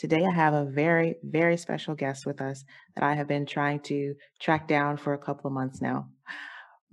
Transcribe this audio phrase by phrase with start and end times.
[0.00, 2.64] Today, I have a very, very special guest with us
[2.94, 6.08] that I have been trying to track down for a couple of months now.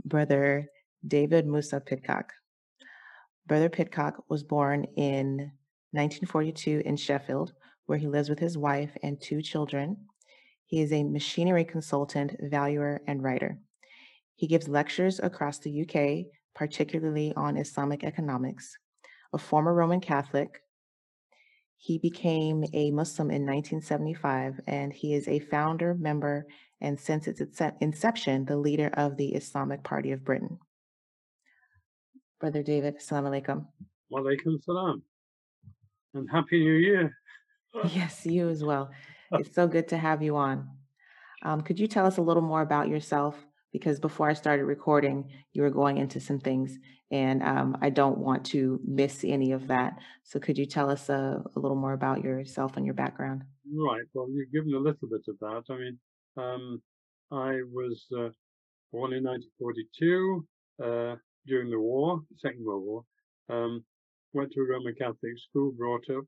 [0.03, 0.67] Brother
[1.07, 2.33] David Musa Pidcock.
[3.45, 5.53] Brother Pidcock was born in
[5.91, 7.53] 1942 in Sheffield,
[7.85, 9.95] where he lives with his wife and two children.
[10.65, 13.57] He is a machinery consultant, valuer, and writer.
[14.35, 18.77] He gives lectures across the UK, particularly on Islamic economics.
[19.31, 20.61] A former Roman Catholic,
[21.77, 26.47] he became a Muslim in 1975, and he is a founder, member,
[26.81, 30.59] and since its inception, the leader of the Islamic Party of Britain.
[32.39, 33.65] Brother David, Assalamu alaikum.
[34.11, 35.03] Walaikum salam.
[36.13, 37.15] And Happy New Year.
[37.93, 38.89] Yes, you as well.
[39.33, 40.67] It's so good to have you on.
[41.43, 43.35] Um, could you tell us a little more about yourself?
[43.73, 46.77] Because before I started recording, you were going into some things,
[47.11, 49.93] and um, I don't want to miss any of that.
[50.23, 53.43] So could you tell us a, a little more about yourself and your background?
[53.73, 54.03] Right.
[54.13, 55.63] Well, you've given a little bit of that.
[55.69, 55.99] I mean,
[56.37, 56.81] um,
[57.31, 58.29] I was uh,
[58.91, 60.47] born in 1942
[60.83, 63.03] uh, during the war, Second World War.
[63.49, 63.83] Um,
[64.33, 66.25] went to a Roman Catholic school, brought up,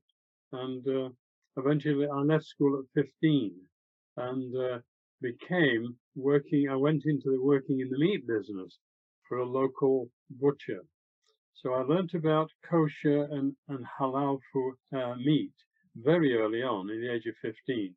[0.52, 1.08] and uh,
[1.56, 3.54] eventually I left school at 15
[4.16, 4.78] and uh,
[5.20, 6.68] became working.
[6.68, 8.78] I went into the working in the meat business
[9.28, 10.82] for a local butcher.
[11.54, 15.52] So I learnt about kosher and, and halal food, uh, meat
[15.96, 17.94] very early on, in the age of 15.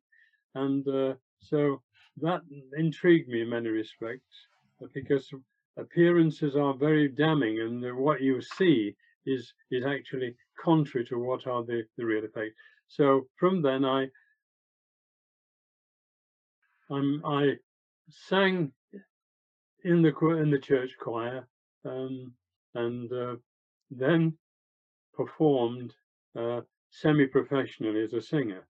[0.54, 1.82] And uh, so
[2.18, 2.42] that
[2.76, 4.46] intrigued me in many respects
[4.92, 5.28] because
[5.76, 8.94] appearances are very damning and what you see
[9.26, 12.54] is is actually contrary to what are the, the real effects.
[12.88, 14.08] So from then I
[16.90, 17.54] I'm, I
[18.08, 18.72] sang
[19.84, 21.46] in the in the church choir
[21.84, 22.32] um,
[22.74, 23.36] and uh,
[23.90, 24.36] then
[25.14, 25.92] performed
[26.38, 26.60] uh,
[26.90, 28.66] semi-professionally as a singer.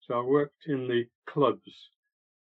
[0.00, 1.90] So I worked in the clubs,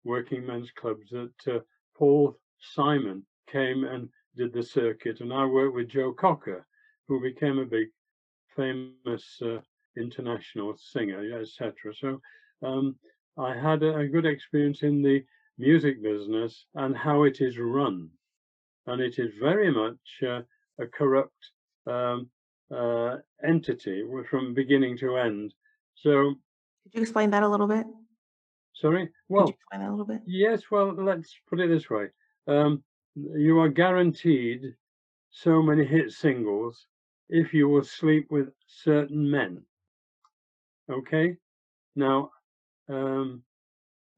[0.04, 1.58] working men's clubs that uh,
[1.96, 6.66] Paul Simon came and did the circuit, and I worked with Joe Cocker,
[7.06, 7.88] who became a big
[8.54, 9.58] famous uh,
[9.96, 11.94] international singer, etc.
[11.94, 12.20] So
[12.62, 12.96] um,
[13.38, 15.24] I had a, a good experience in the
[15.58, 18.08] music business and how it is run,
[18.86, 20.42] and it is very much uh,
[20.80, 21.50] a corrupt
[21.86, 22.30] um,
[22.74, 25.54] uh, entity from beginning to end.
[25.94, 26.34] So,
[26.84, 27.86] Could you explain that a little bit?
[28.74, 29.08] sorry.
[29.28, 30.22] Well, explain that a little bit?
[30.26, 30.62] yes.
[30.70, 32.06] Well, let's put it this way:
[32.46, 32.82] um,
[33.16, 34.62] you are guaranteed
[35.30, 36.86] so many hit singles
[37.28, 39.62] if you will sleep with certain men.
[40.90, 41.36] Okay.
[41.96, 42.30] Now,
[42.88, 43.42] um,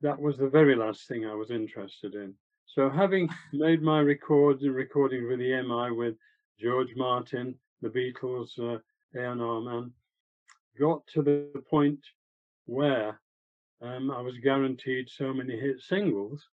[0.03, 2.35] that was the very last thing I was interested in.
[2.67, 6.15] So having made my record recording with the EMI with
[6.59, 8.79] George Martin, the Beatles, uh,
[9.19, 9.93] A&R man,
[10.79, 11.99] got to the point
[12.67, 13.21] where
[13.83, 16.47] um, I was guaranteed so many hit singles,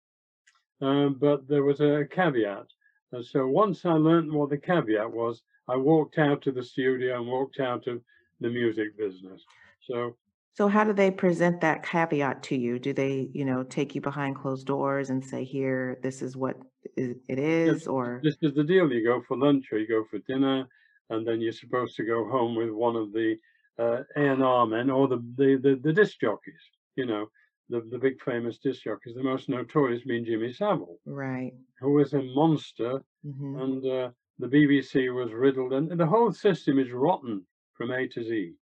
[0.81, 2.67] um, but there was a caveat.
[3.13, 7.19] And so once I learned what the caveat was, I walked out of the studio
[7.19, 8.01] and walked out of
[8.41, 9.43] the music business.
[9.83, 10.17] So
[10.57, 12.79] So how do they present that caveat to you?
[12.79, 16.57] Do they, you know, take you behind closed doors and say, here, this is what
[16.97, 18.23] it is," or?
[18.25, 18.91] this is the deal.
[18.91, 20.67] You go for lunch or you go for dinner,
[21.11, 23.37] and then you're supposed to go home with one of the
[23.79, 26.63] uh, A&R men or the, the, the, the disc jockeys,
[26.95, 27.27] you know,
[27.69, 31.53] the, the big famous disc jockeys, the most notorious being Jimmy Savile, Right.
[31.81, 34.09] who was a monster, hmm and uh,
[34.39, 38.55] the BBC was riddled, and the whole system is rotten from A to Z.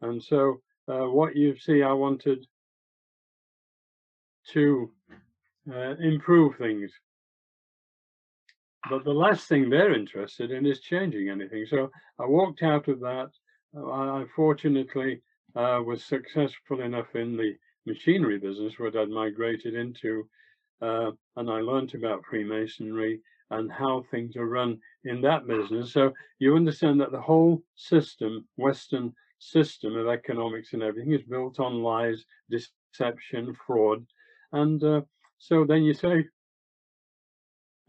[0.00, 2.46] And so uh, what you see, I wanted
[4.52, 4.90] to
[5.72, 6.92] uh, improve things
[8.88, 11.66] but the last thing they're interested in is changing anything.
[11.66, 13.30] So I walked out of that.
[13.76, 15.22] I, fortunately
[15.56, 17.54] uh, was successful enough in the
[17.86, 20.28] machinery business, what I'd migrated into,
[20.80, 25.92] uh, and I learnt about Freemasonry and how things are run in that business.
[25.92, 29.12] So you understand that the whole system, Western
[29.52, 34.04] system of economics and everything, is built on lies, deception, fraud,
[34.52, 35.00] and uh,
[35.38, 36.24] so then you say,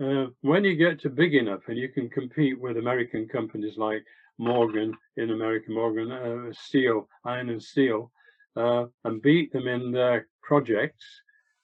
[0.04, 4.04] uh, when you get to big enough and you can compete with American companies like
[4.38, 8.12] Morgan in America, Morgan uh, Steel, Iron and Steel,
[8.58, 11.06] uh, and beat them in their projects,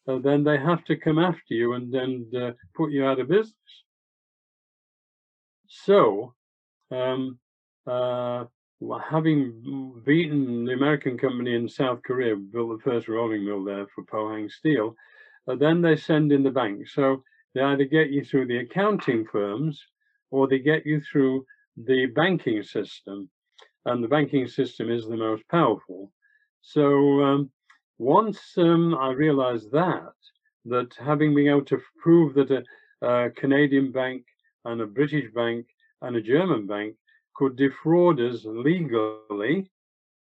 [0.08, 3.28] uh, then they have to come after you and then uh, put you out of
[3.28, 3.54] business.
[5.68, 6.34] So,
[6.90, 7.40] um,
[7.88, 8.46] uh,
[9.10, 14.04] having beaten the American company in South Korea, built the first rolling mill there for
[14.06, 14.96] Pohang Steel,
[15.48, 16.88] uh, then they send in the bank.
[16.88, 17.24] So
[17.54, 19.82] they either get you through the accounting firms
[20.32, 21.46] or they get you through
[21.78, 23.30] the banking system.
[23.86, 26.12] And the banking system is the most powerful.
[26.62, 27.52] so um,
[27.98, 30.14] once um, I realized that,
[30.66, 34.24] that having been able to prove that a, a Canadian bank
[34.66, 35.68] and a British bank
[36.02, 36.96] and a German bank
[37.42, 39.68] could defraud us legally,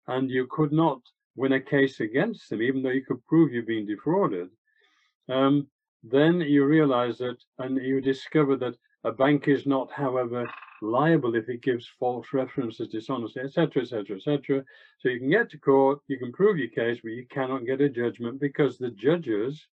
[0.07, 0.99] and you could not
[1.35, 4.49] win a case against them, even though you could prove you've been defrauded,
[5.29, 5.67] um,
[6.03, 10.49] then you realize that and you discover that a bank is not, however,
[10.81, 14.63] liable if it gives false references, dishonesty, etc., etc., etc.
[14.97, 17.81] So you can get to court, you can prove your case, but you cannot get
[17.81, 19.67] a judgment because the judges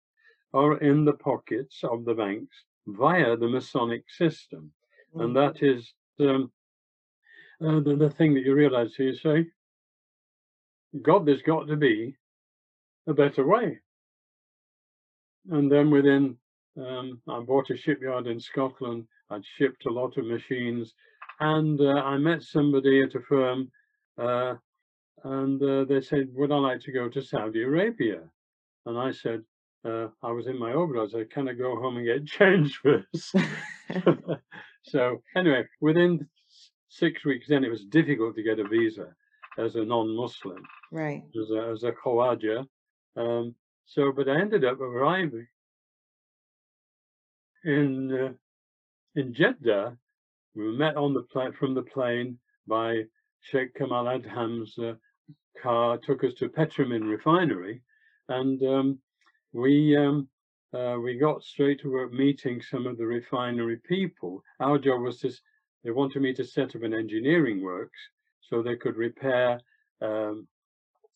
[0.54, 2.58] are in the pockets of the banks
[2.88, 4.74] via the Masonic system.
[5.16, 5.24] Mm.
[5.24, 6.52] And that is um,
[7.64, 8.94] uh, the, the thing that you realize.
[8.96, 9.48] So you say,
[11.02, 12.16] God, there's got to be
[13.08, 13.80] a better way.
[15.50, 16.38] And then within,
[16.78, 19.08] um, I bought a shipyard in Scotland.
[19.30, 20.94] I'd shipped a lot of machines,
[21.40, 23.70] and uh, I met somebody at a firm,
[24.18, 24.56] uh,
[25.24, 28.22] and uh, they said, "Would I like to go to Saudi Arabia?"
[28.86, 29.44] And I said,
[29.86, 31.14] uh, I was in my overdose.
[31.14, 33.36] I said, "Can I go home and get changed first?
[34.84, 36.28] so anyway, within
[36.90, 39.08] six weeks, then it was difficult to get a visa
[39.58, 41.24] as a non-Muslim, right?
[41.42, 42.66] As a, as a Khawaja.
[43.16, 43.56] Um,
[43.86, 45.48] so, but I ended up arriving
[47.64, 48.34] in uh,
[49.20, 49.98] in Jeddah.
[50.56, 53.04] We were met on the plane from the plane by
[53.42, 54.94] Sheikh Kamal Adham's uh,
[55.62, 55.98] car.
[55.98, 57.82] Took us to Petromin refinery,
[58.30, 59.00] and um,
[59.54, 60.28] we um,
[60.74, 64.44] uh, we got straight to work meeting some of the refinery people.
[64.60, 65.32] Our job was to
[65.88, 67.98] they wanted me to set up an engineering works
[68.42, 69.58] so they could repair
[70.02, 70.46] um,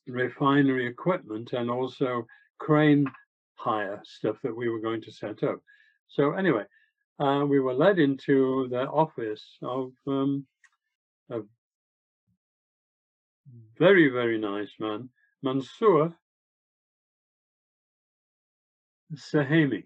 [0.07, 2.25] refinery equipment and also
[2.57, 3.05] crane
[3.55, 5.59] hire stuff that we were going to set up.
[6.07, 6.63] So anyway,
[7.19, 10.45] uh, we were led into the office of um,
[11.29, 11.41] a
[13.77, 15.09] very, very nice man,
[15.43, 16.13] Mansour
[19.13, 19.83] Sahemi,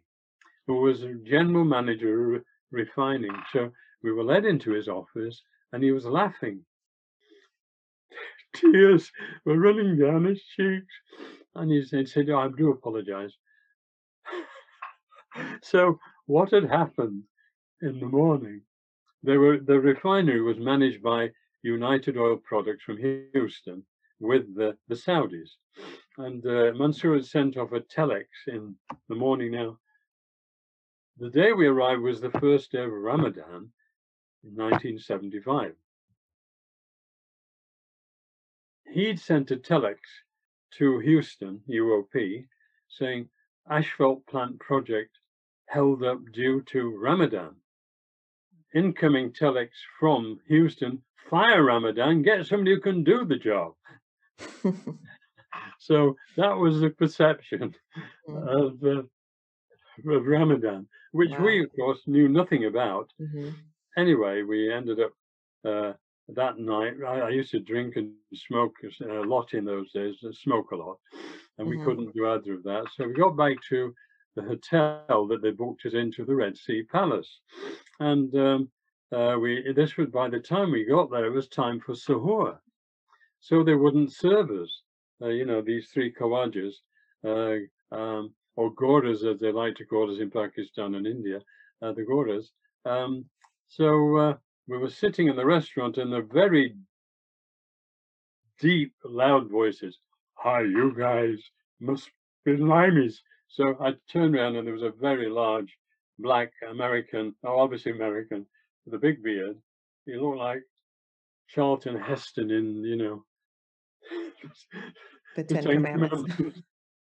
[0.67, 3.35] who was general manager of refining.
[3.51, 3.71] So
[4.05, 5.41] we were led into his office
[5.73, 6.61] and he was laughing
[8.53, 9.11] tears
[9.45, 10.93] were running down his cheeks.
[11.55, 13.33] And he said, oh, I do apologize.
[15.63, 17.23] so what had happened
[17.81, 18.61] in the morning?
[19.23, 21.31] There were the refinery was managed by
[21.63, 23.83] United Oil Products from Houston
[24.19, 25.49] with the, the Saudis.
[26.17, 28.75] And uh, Mansour had sent off a telex in
[29.09, 29.77] the morning now.
[31.17, 33.71] The day we arrived was the first day of Ramadan
[34.45, 35.73] in 1975.
[38.95, 39.97] he'd sent a telex
[40.77, 42.45] to Houston, UOP,
[42.87, 43.27] saying
[43.69, 45.11] asphalt plant project
[45.67, 47.55] held up due to Ramadan.
[48.73, 49.69] Incoming telex
[49.99, 53.73] from Houston, fire Ramadan, get somebody who can do the job.
[55.79, 57.75] so that was the perception
[58.29, 58.65] mm.
[58.65, 61.43] of, uh, of Ramadan, which wow.
[61.45, 63.11] we, of course, knew nothing about.
[63.21, 63.49] Mm-hmm.
[63.97, 65.11] Anyway, we ended up
[65.65, 65.93] uh,
[66.29, 70.31] that night, I, I, used to drink and smoke a lot in those days, uh,
[70.31, 70.97] smoke a lot,
[71.57, 71.85] and we mm-hmm.
[71.85, 72.85] couldn't do either of that.
[72.95, 73.93] So we got back to
[74.35, 77.41] the hotel that they booked us into, the Red Sea Palace,
[77.99, 78.69] and um,
[79.15, 82.57] uh, we this was by the time we got there, it was time for suhoor,
[83.39, 84.81] so they wouldn't serve us.
[85.21, 86.73] Uh, you know, these three Khawajas,
[87.25, 91.39] uh, um, or Goras as they like to call us in Pakistan and India,
[91.81, 92.47] uh, the Goras.
[92.85, 93.25] Um,
[93.67, 94.33] so uh,
[94.67, 96.75] we were sitting in the restaurant and the very
[98.59, 99.97] deep, loud voices,
[100.35, 101.39] hi, you guys
[101.79, 102.09] must
[102.43, 103.15] be limeys.
[103.47, 105.77] So I turned around and there was a very large
[106.19, 108.45] black American, oh, obviously American,
[108.85, 109.57] with a big beard.
[110.05, 110.63] He looked like
[111.49, 113.23] Charlton Heston in, you know,
[115.35, 115.63] the Ten.
[115.63, 116.33] Commandments.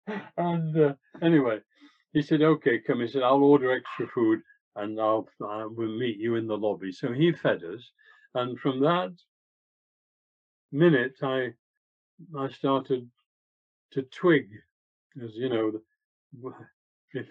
[0.37, 1.59] and uh, anyway,
[2.13, 3.01] he said, okay, come.
[3.01, 4.41] He said, I'll order extra food
[4.77, 6.93] and I'll I will meet you in the lobby.
[6.93, 7.83] So he fed us,
[8.35, 9.13] and from that
[10.73, 11.55] minute, I
[12.37, 13.09] I started
[13.93, 14.49] to twig,
[15.23, 15.73] as you know,
[17.13, 17.27] if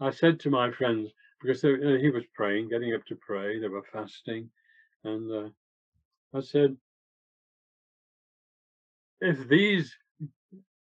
[0.00, 3.60] I said to my friends because they, uh, he was praying, getting up to pray,
[3.60, 4.50] they were fasting,
[5.04, 5.48] and uh,
[6.36, 6.76] I said,
[9.20, 9.94] if these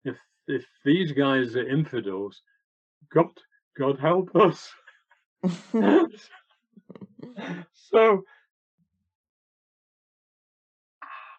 [0.04, 0.16] if
[0.48, 2.42] if these guys are infidels,
[3.12, 3.30] God
[3.78, 4.68] God help us.
[7.72, 8.22] so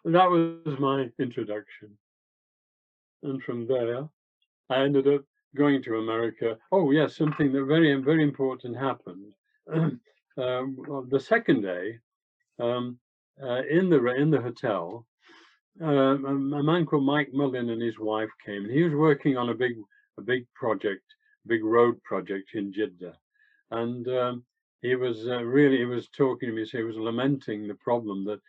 [0.04, 1.96] that was my introduction.
[3.22, 4.08] And from there,
[4.70, 5.22] I ended up
[5.56, 6.56] going to America.
[6.70, 9.32] Oh, yes, something that very, very important happened.
[9.72, 10.00] um,
[10.36, 11.98] well, the second day,
[12.60, 12.98] um,
[13.42, 15.06] uh, in the in the hotel,
[15.80, 19.48] um, a man called Mike Mullin and his wife came, and he was working on
[19.48, 19.74] a big
[20.18, 21.04] a big project,
[21.46, 23.16] big road project in Jeddah,
[23.70, 24.44] and um,
[24.82, 26.64] he was uh, really he was talking to me.
[26.64, 28.40] So he was lamenting the problem that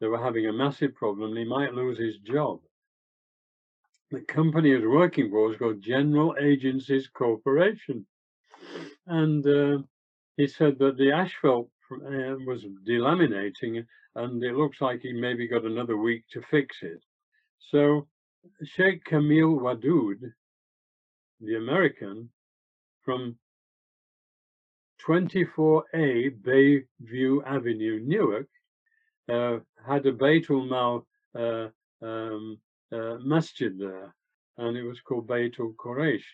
[0.00, 2.60] they were having a massive problem, and he might lose his job.
[4.10, 8.06] The company he was working for was called General Agencies Corporation,
[9.06, 9.78] and uh,
[10.36, 13.84] he said that the asphalt uh, was delaminating
[14.14, 17.02] and it looks like he maybe got another week to fix it.
[17.70, 18.08] So
[18.64, 20.32] Sheikh Kamil Wadud,
[21.40, 22.30] the American,
[23.04, 23.36] from
[25.06, 28.48] 24A Bayview Avenue, Newark,
[29.30, 31.06] uh, had a Baitul Mal
[31.38, 31.68] uh,
[32.04, 32.58] um,
[32.92, 34.14] uh, masjid there,
[34.58, 36.24] and it was called Baitul Quraysh.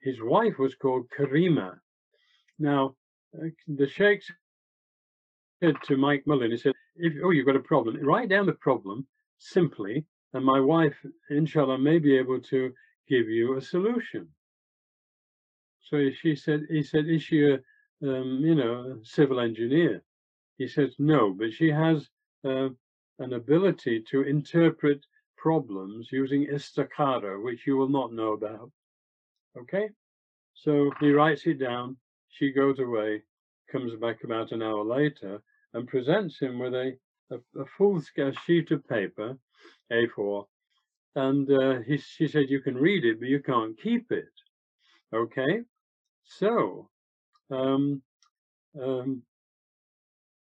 [0.00, 1.78] His wife was called Karima.
[2.58, 2.96] Now,
[3.36, 4.22] uh, the Sheikh
[5.62, 8.52] said to Mike Mullin, he said, if, oh, you've got a problem, write down the
[8.52, 9.06] problem
[9.38, 10.96] simply, and my wife,
[11.30, 12.72] inshallah, may be able to
[13.08, 14.28] give you a solution.
[15.80, 17.58] So she said, he said, is she a,
[18.02, 20.02] um, you know, civil engineer?
[20.58, 22.08] He says, no, but she has
[22.44, 22.68] uh,
[23.18, 25.00] an ability to interpret
[25.36, 28.70] problems using istikhara, which you will not know about.
[29.58, 29.88] Okay?
[30.54, 31.96] So he writes it down.
[32.28, 33.22] She goes away,
[33.72, 35.42] comes back about an hour later,
[35.72, 36.96] and presents him with a,
[37.30, 38.00] a, a full
[38.46, 39.38] sheet of paper,
[39.92, 40.44] A4,
[41.16, 44.28] and uh, he, she said, you can read it, but you can't keep it.
[45.12, 45.62] Okay,
[46.22, 46.88] so
[47.50, 48.02] um,
[48.80, 49.22] um,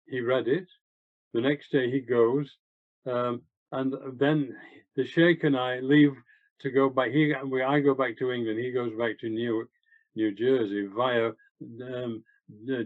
[0.07, 0.67] he read it.
[1.33, 2.49] The next day he goes,
[3.05, 4.55] um, and then
[4.95, 6.15] the sheikh and I leave
[6.61, 7.11] to go back.
[7.11, 8.59] He, I go back to England.
[8.59, 9.69] He goes back to Newark,
[10.15, 12.23] New Jersey via um,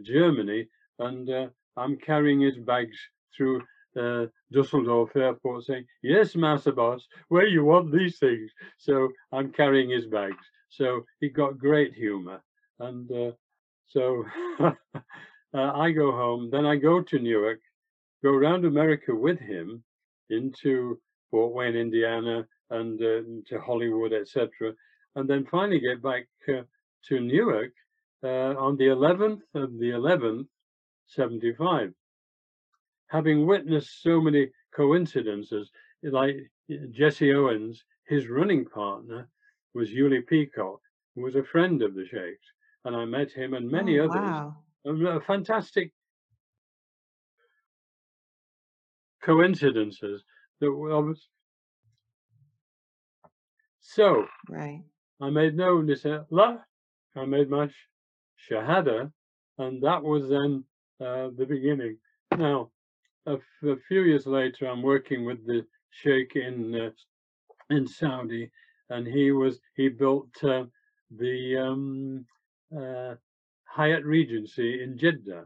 [0.04, 0.68] Germany,
[1.00, 2.98] and uh, I'm carrying his bags
[3.36, 3.62] through
[4.00, 8.52] uh, Dusseldorf airport saying, yes, master boss, where you want these things?
[8.78, 10.46] So I'm carrying his bags.
[10.70, 12.42] So he got great humor.
[12.80, 13.32] And uh,
[13.92, 14.26] so
[14.60, 14.72] uh,
[15.54, 17.60] I go home, then I go to Newark,
[18.24, 19.84] go around America with him
[20.30, 24.74] into Fort Wayne, Indiana, and uh, to Hollywood, etc.
[25.16, 26.62] And then finally get back uh,
[27.08, 27.74] to Newark
[28.24, 30.48] uh, on the 11th of the 11th
[31.08, 31.94] 75.
[33.08, 35.70] Having witnessed so many coincidences,
[36.04, 36.38] like
[36.92, 39.28] Jesse Owens, his running partner
[39.74, 40.80] was Uli Peacock,
[41.16, 42.54] who was a friend of the Sheikh's,
[42.86, 44.16] and I met him and many Oh, others.
[44.16, 44.56] wow.
[44.86, 45.94] A fantastic
[49.22, 50.24] coincidences
[50.60, 51.16] that were
[53.80, 54.84] so Right.
[55.20, 55.86] I made no
[56.32, 56.58] la
[57.16, 57.70] I made my
[58.50, 59.12] shahada
[59.58, 60.64] and that was then
[61.00, 61.98] uh, the beginning.
[62.38, 62.72] Now,
[63.26, 63.38] a,
[63.88, 66.90] few years later, I'm working with the sheikh in uh,
[67.70, 68.50] in Saudi,
[68.90, 70.66] and he was he built uh,
[71.18, 72.26] the um,
[72.78, 73.16] uh,
[73.66, 75.46] Hyatt Regency in Jeddah.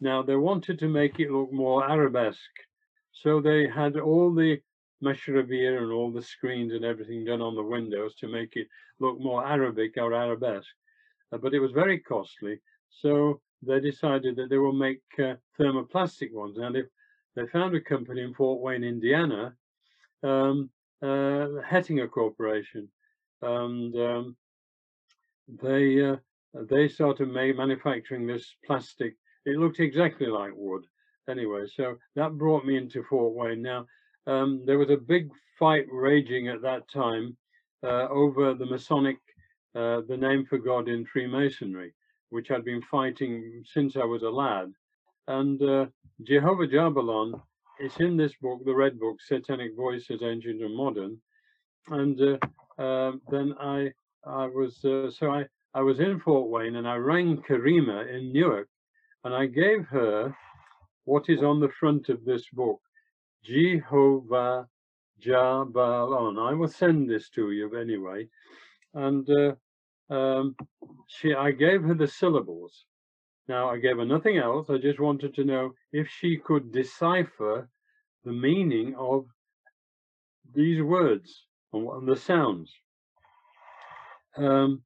[0.00, 2.58] Now they wanted to make it look more Arabesque,
[3.12, 4.60] so they had all the
[5.02, 9.18] mashrabiyah and all the screens and everything done on the windows to make it look
[9.20, 10.74] more Arabic or Arabesque.
[11.32, 16.32] Uh, but it was very costly, so they decided that they will make uh, thermoplastic
[16.32, 16.58] ones.
[16.58, 16.82] And they,
[17.36, 19.54] they found a company in Fort Wayne, Indiana,
[20.22, 20.70] um,
[21.02, 22.88] uh, Hettinger Corporation,
[23.42, 24.36] and um,
[25.62, 26.16] they uh,
[26.54, 29.14] they started manufacturing this plastic.
[29.46, 30.84] It looked exactly like wood.
[31.28, 33.62] Anyway, so that brought me into Fort Wayne.
[33.62, 33.86] Now,
[34.26, 37.36] um, there was a big fight raging at that time
[37.82, 39.18] uh, over the Masonic,
[39.74, 41.94] uh, the name for God in Freemasonry
[42.30, 44.72] which I'd been fighting since I was a lad.
[45.28, 45.86] And uh,
[46.22, 47.40] Jehovah Jabbalon
[47.80, 51.18] is in this book, the Red Book, Satanic Voices, Ancient and Modern.
[51.88, 53.92] And uh, uh, then I,
[54.24, 58.32] I was, uh, so I, I was in Fort Wayne and I rang Karima in
[58.32, 58.68] Newark
[59.22, 60.34] and I gave her
[61.04, 62.80] what is on the front of this book,
[63.44, 64.66] Jehovah
[65.24, 66.38] Jabbalon.
[66.40, 68.28] I will send this to you anyway.
[68.94, 70.56] And uh, um,
[71.06, 72.84] she, I gave her the syllables.
[73.46, 74.68] Now I gave her nothing else.
[74.70, 77.68] I just wanted to know if she could decipher
[78.24, 79.26] the meaning of
[80.52, 82.72] these words and the sounds.
[84.36, 84.82] Um,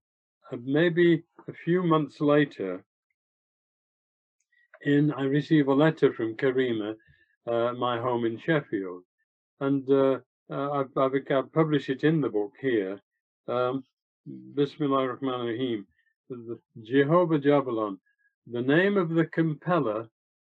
[0.63, 2.85] maybe a few months later,
[4.83, 6.95] in I receive a letter from Karima,
[7.47, 9.03] uh, my home in Sheffield,
[9.61, 10.19] and uh,
[10.51, 13.01] uh, I've, I've, I've, published it in the book here.
[13.49, 13.85] Um,
[14.55, 15.87] Bismillah ar-Rahman rahim
[16.83, 17.99] Jehovah Jabbalon,
[18.47, 20.09] the name of the compeller,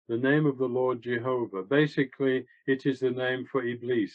[0.09, 1.63] the name of the Lord Jehovah.
[1.63, 4.13] Basically, it is the name for Iblis.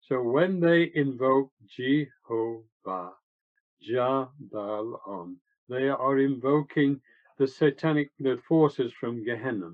[0.00, 3.12] So when they invoke Jehovah,
[3.88, 5.36] Jabalon,
[5.68, 7.00] they are invoking
[7.38, 9.72] the satanic the forces from Gehenna.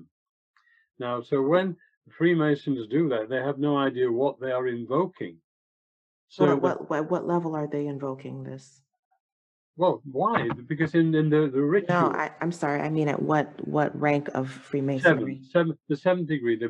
[0.99, 1.75] Now, so when
[2.09, 5.37] Freemasons do that, they have no idea what they are invoking.
[6.29, 8.81] So So at the, what, what, what level are they invoking this?
[9.77, 10.49] well, why?
[10.67, 13.97] Because in, in the, the No, ritual, I, I'm sorry, I mean at what, what
[13.99, 15.01] rank of Freemasonry?
[15.01, 16.67] seven, seven, the seventh degree, the,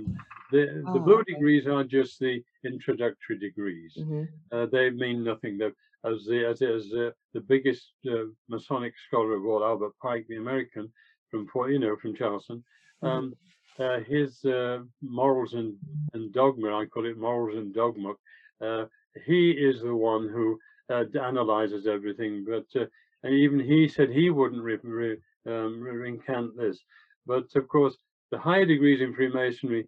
[0.51, 1.33] the, the Oh, blue okay.
[1.33, 3.97] degrees are just the introductory degrees.
[3.97, 4.27] Mhm.
[4.51, 5.57] Uh, they mean nothing.
[5.57, 5.71] They,
[6.05, 10.37] as the as, as uh, the biggest uh, Masonic scholar of all, Albert Pike, the
[10.37, 10.91] American
[11.29, 12.63] from you know from Charleston,
[13.03, 13.07] Mhm.
[13.07, 13.33] um,
[13.79, 15.75] uh, his uh, morals and,
[16.13, 18.13] and dogma, I call it morals and dogma.
[18.59, 18.85] Uh,
[19.25, 22.85] he is the one who uh, analyzes everything, but uh,
[23.23, 26.79] and even he said he wouldn't re- re- um, re- recant this.
[27.25, 27.97] But of course,
[28.31, 29.87] the higher degrees in Freemasonry,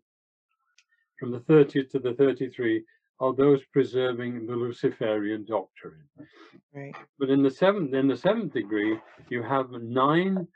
[1.20, 2.84] from the 30th to the 33,
[3.22, 6.02] are those preserving the Luciferian doctrine.
[6.74, 8.98] Right, But in the seventh, in the seventh degree,
[9.30, 10.48] you have nine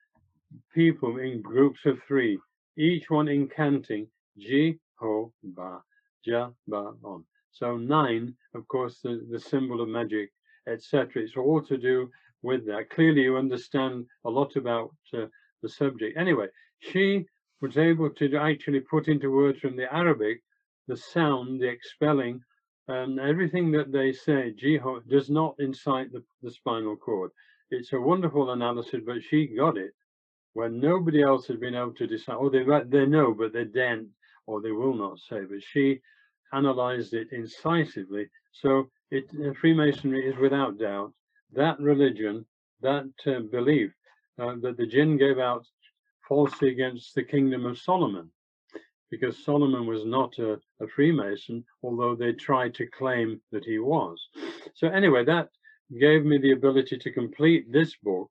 [0.74, 2.40] people in groups of three,
[2.76, 4.08] each one incanting
[4.38, 5.84] Jehovah,
[6.28, 7.24] Jabalon.
[7.52, 10.32] So nine, of course, the, the symbol of magic,
[10.68, 11.22] etc.
[11.22, 12.10] It's all to do
[12.42, 12.90] with that.
[12.90, 15.28] Clearly, you understand a lot about uh,
[15.62, 16.18] the subject.
[16.18, 16.48] Anyway,
[16.80, 17.26] she
[17.62, 20.42] was able to actually put into words from the Arabic
[20.88, 22.42] the sound, the expelling,
[22.88, 27.32] and everything that they say, Jeho does not incite the, the spinal cord.
[27.72, 29.94] It's a wonderful analysis, but she got it
[30.54, 34.08] when nobody else has been able to decide, Oh, they they know, but they daren't,
[34.48, 35.42] or they will not say.
[35.50, 36.00] But she
[36.54, 38.30] analyzed it incisively.
[38.54, 41.12] So it uh, Freemasonry is without doubt
[41.54, 42.46] that religion,
[42.82, 43.92] that uh, belief
[44.40, 45.66] uh, that the jinn gave out
[46.28, 48.30] falsely against the kingdom of Solomon,
[49.12, 54.20] because Solomon was not a, a Freemason, although they tried to claim that he was.
[54.74, 55.50] So anyway, that
[56.00, 58.30] gave me the ability to complete this book,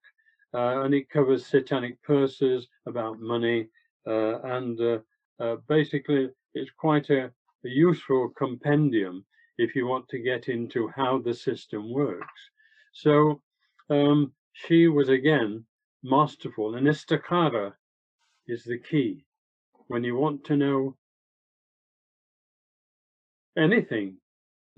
[0.52, 3.68] uh, and it covers satanic purses, about money,
[4.06, 4.98] uh, and uh,
[5.40, 9.24] uh, basically it's quite a, a useful compendium
[9.58, 12.40] if you want to get into how the system works.
[12.92, 13.40] So
[13.90, 15.64] um, she was again
[16.02, 17.72] masterful, and istikhara
[18.46, 19.24] is the key.
[19.88, 20.96] When you want to know
[23.56, 24.16] anything,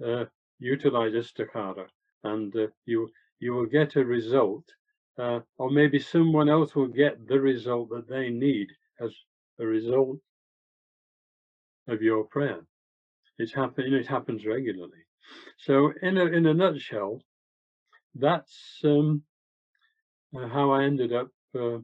[0.05, 0.25] uh,
[0.59, 1.87] utilize istikhara,
[2.25, 3.09] and uh, you
[3.41, 4.65] you will get a result,
[5.19, 8.69] uh, or maybe someone else will get the result that they need
[9.01, 9.15] as
[9.61, 10.19] a result
[11.89, 12.61] of your prayer.
[13.39, 15.05] It's happen, it happens regularly.
[15.59, 17.23] So, in a in a nutshell,
[18.15, 19.23] that's um,
[20.37, 21.79] uh, how I ended up, uh,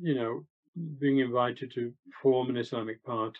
[0.00, 0.44] you know,
[0.98, 3.38] being invited to form an Islamic party.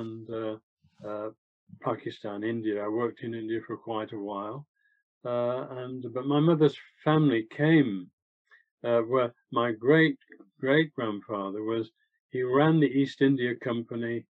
[0.00, 0.56] And uh,
[1.08, 1.30] uh,
[1.80, 2.84] Pakistan, India.
[2.84, 4.66] I worked in India for quite a while,
[5.24, 8.10] uh, and but my mother's family came
[8.82, 10.18] where my great
[10.60, 11.90] great grandfather was.
[12.30, 14.26] He ran the East India Company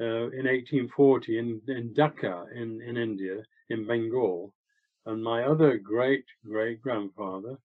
[0.00, 4.54] uh, in 1840 in, in Dhaka in, in India, in Bengal,
[5.04, 7.58] and my other great great grandfather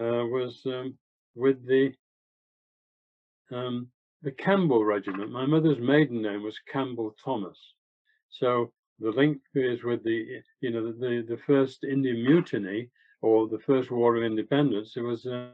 [0.00, 0.96] uh, was um,
[1.34, 1.92] with the
[3.52, 3.88] um,
[4.24, 5.30] the Campbell Regiment.
[5.30, 7.58] My mother's maiden name was Campbell Thomas.
[8.30, 12.88] So the link is with the, you know, the, the first Indian mutiny
[13.20, 14.96] or the first war of independence.
[14.96, 15.50] It was uh,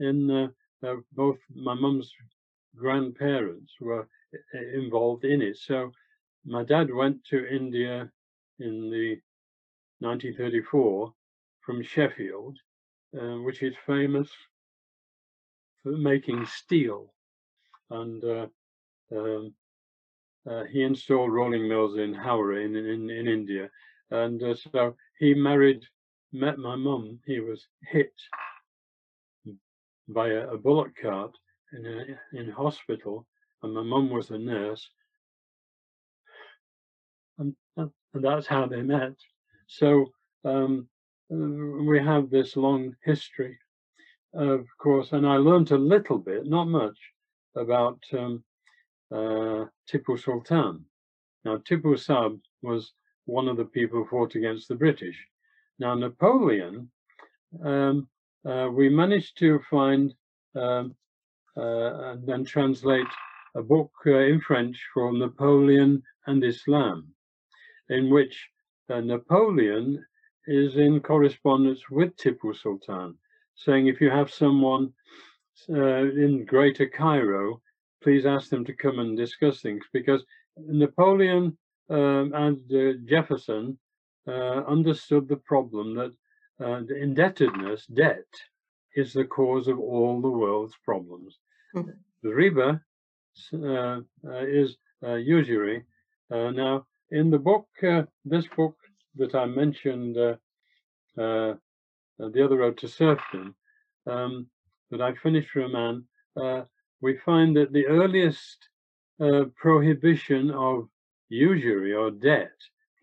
[0.00, 0.48] in uh,
[0.84, 2.12] uh, both my mum's
[2.76, 4.08] grandparents were
[4.74, 5.58] involved in it.
[5.58, 5.92] So
[6.44, 8.10] my dad went to India
[8.58, 9.20] in the
[10.00, 11.12] 1934
[11.60, 12.58] from Sheffield,
[13.16, 14.28] uh, which is famous
[15.84, 17.12] for making steel
[17.92, 18.46] and uh,
[19.14, 19.54] um,
[20.50, 23.68] uh, he installed rolling mills in Howrah in, in, in India.
[24.10, 25.82] And uh, so he married,
[26.32, 27.20] met my mum.
[27.26, 28.12] He was hit
[30.08, 31.32] by a, a bullock cart
[31.72, 33.26] in a, in hospital,
[33.62, 34.88] and my mum was a nurse.
[37.38, 39.14] And, and that's how they met.
[39.66, 40.06] So
[40.44, 40.88] um,
[41.32, 43.58] uh, we have this long history,
[44.34, 46.98] of course, and I learned a little bit, not much,
[47.56, 48.42] about um,
[49.12, 50.84] uh, Tipu Sultan.
[51.44, 52.92] Now, Tipu Sab was
[53.26, 55.18] one of the people who fought against the British.
[55.78, 56.90] Now, Napoleon,
[57.64, 58.08] um,
[58.44, 60.14] uh, we managed to find
[60.54, 60.94] um,
[61.56, 63.06] uh, and then translate
[63.56, 67.08] a book uh, in French called Napoleon and Islam,
[67.90, 68.48] in which
[68.88, 70.04] uh, Napoleon
[70.46, 73.16] is in correspondence with Tipu Sultan,
[73.54, 74.92] saying if you have someone
[75.68, 77.60] uh, in Greater Cairo
[78.02, 80.24] please ask them to come and discuss things because
[80.56, 81.56] Napoleon
[81.88, 83.78] um, and uh, Jefferson
[84.26, 86.12] uh, understood the problem that
[86.64, 88.26] uh, the indebtedness, debt,
[88.94, 91.38] is the cause of all the world's problems.
[91.74, 91.90] Hmm.
[92.22, 92.80] The riba
[93.54, 95.84] uh, uh, is uh, usury.
[96.30, 97.66] now, in the book,
[98.24, 98.76] this book
[99.16, 100.16] that I mentioned,
[101.16, 101.58] the
[102.18, 103.54] other road to serfdom,
[104.06, 104.46] um,
[104.92, 106.04] that I finished for a man,
[107.02, 108.68] we find that the earliest
[109.20, 110.88] uh, prohibition of
[111.28, 112.54] usury or debt,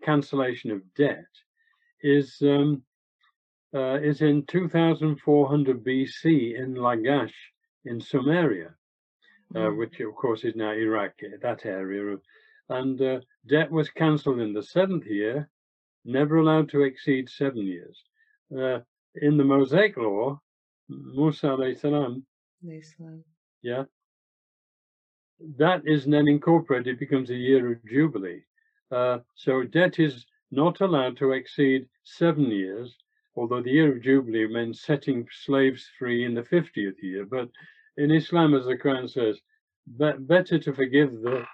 [0.03, 1.27] cancellation of debt,
[2.01, 2.81] is um,
[3.73, 7.33] uh, is in 2400 BC in Lagash
[7.85, 8.73] in Sumeria,
[9.55, 9.77] uh, mm.
[9.77, 12.17] which of course is now Iraq, that area.
[12.69, 15.49] And uh, debt was cancelled in the seventh year,
[16.05, 17.97] never allowed to exceed seven years.
[18.51, 18.79] Uh,
[19.15, 20.39] in the Mosaic law,
[20.89, 22.25] Musa salam,
[23.61, 23.83] yeah,
[25.57, 28.43] that is then incorporated, it becomes a year of Jubilee.
[28.91, 32.95] Uh, so debt is not allowed to exceed seven years,
[33.35, 37.25] although the year of Jubilee meant setting slaves free in the 50th year.
[37.25, 37.49] But
[37.97, 39.39] in Islam, as the Quran says,
[39.87, 41.45] better to forgive the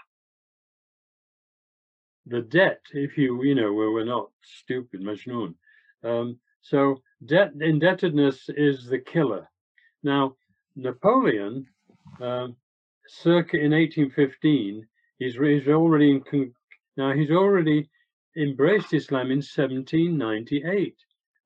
[2.27, 5.53] the debt if you, you know, we're not stupid, Majnun.
[6.03, 9.47] Um, so debt indebtedness is the killer.
[10.03, 10.35] Now,
[10.75, 11.67] Napoleon,
[12.19, 12.55] um,
[13.07, 14.87] circa in 1815,
[15.19, 16.53] he's, he's already in,
[16.97, 17.89] now he's already
[18.35, 20.95] embraced Islam in 1798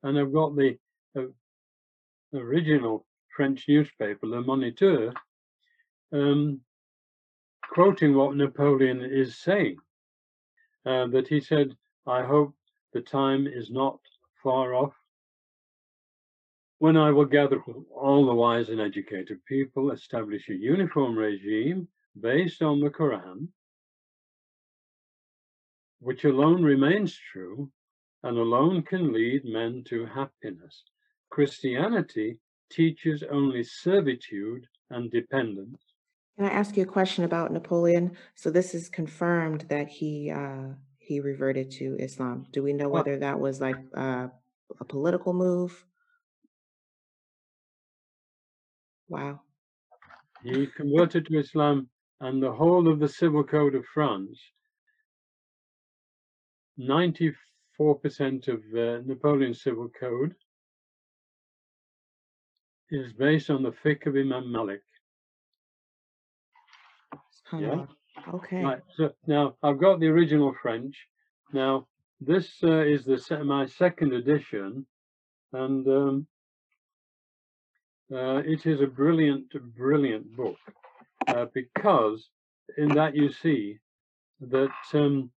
[0.04, 0.78] and I've got the
[1.18, 1.24] uh,
[2.34, 3.06] original
[3.36, 5.14] French newspaper, Le Moniteur,
[6.12, 6.62] um,
[7.70, 9.78] quoting what Napoleon is saying,
[10.86, 11.76] uh, that he said,
[12.08, 12.56] I hope
[12.94, 14.00] the time is not
[14.42, 14.94] far off
[16.80, 17.62] when I will gather
[17.94, 21.88] all the wise and educated people, establish a uniform regime
[22.20, 23.50] based on the Quran,
[26.00, 27.70] which alone remains true
[28.24, 30.84] and alone can lead men to happiness.
[31.30, 32.40] Christianity
[32.72, 35.84] teaches only servitude and dependence.
[36.38, 38.16] Can I ask you a question about Napoleon?
[38.36, 42.46] So this is confirmed that he uh, he reverted to Islam.
[42.52, 44.28] Do we know whether that was like uh,
[44.80, 45.86] a political move?
[49.10, 49.42] Wow.
[50.44, 51.90] He converted to Islam
[52.22, 54.40] and the whole of the civil code of France,
[56.78, 57.36] 94
[57.80, 60.36] 4% of uh, Napoleon's civil code
[62.92, 64.82] is based on the fiqh of Imam Malik.
[67.54, 67.86] Yeah.
[68.34, 68.64] Okay.
[68.64, 68.82] Right.
[68.98, 70.96] So now I've got the original French.
[71.54, 71.88] Now
[72.20, 74.86] this uh, is the my second edition,
[75.54, 76.28] and um,
[78.12, 79.46] uh, it is a brilliant,
[79.76, 80.58] brilliant book
[81.28, 82.30] uh, because
[82.78, 83.78] in that you see
[84.42, 85.32] that um,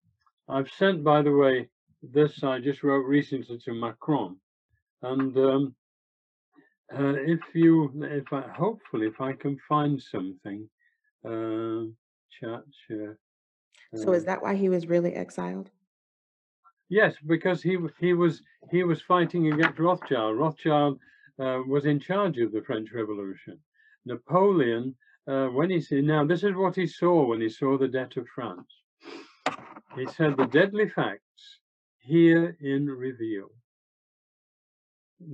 [0.48, 1.68] I've sent, by the way,
[2.02, 4.36] this I just wrote recently to Macron,
[5.02, 5.74] and um,
[6.92, 10.68] uh, if you, if I, hopefully, if I can find something,
[11.24, 11.84] uh,
[12.40, 13.18] chat share.
[13.94, 15.70] So is uh that why he was really exiled?
[16.88, 20.38] Yes, because he he was he was fighting against Rothschild.
[20.38, 20.98] Rothschild
[21.38, 23.58] uh, was in charge of the French Revolution.
[24.04, 24.94] Napoleon,
[25.26, 28.16] uh, when he said, now this is what he saw when he saw the debt
[28.16, 28.68] of France.
[29.94, 31.60] He said the deadly facts
[32.00, 33.50] herein reveal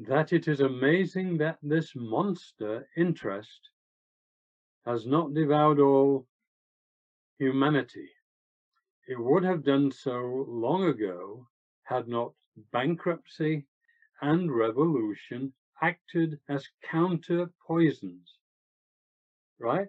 [0.07, 3.71] that it is amazing that this monster interest
[4.85, 6.27] has not devoured all
[7.39, 8.09] humanity.
[9.07, 11.47] It would have done so long ago
[11.85, 12.33] had not
[12.73, 13.67] bankruptcy
[14.21, 18.35] and revolution acted as counter poisons.
[19.59, 19.89] Right?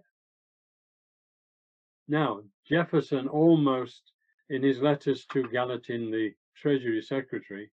[2.08, 4.02] Now, Jefferson almost
[4.50, 7.70] in his letters to Gallatin, the Treasury Secretary.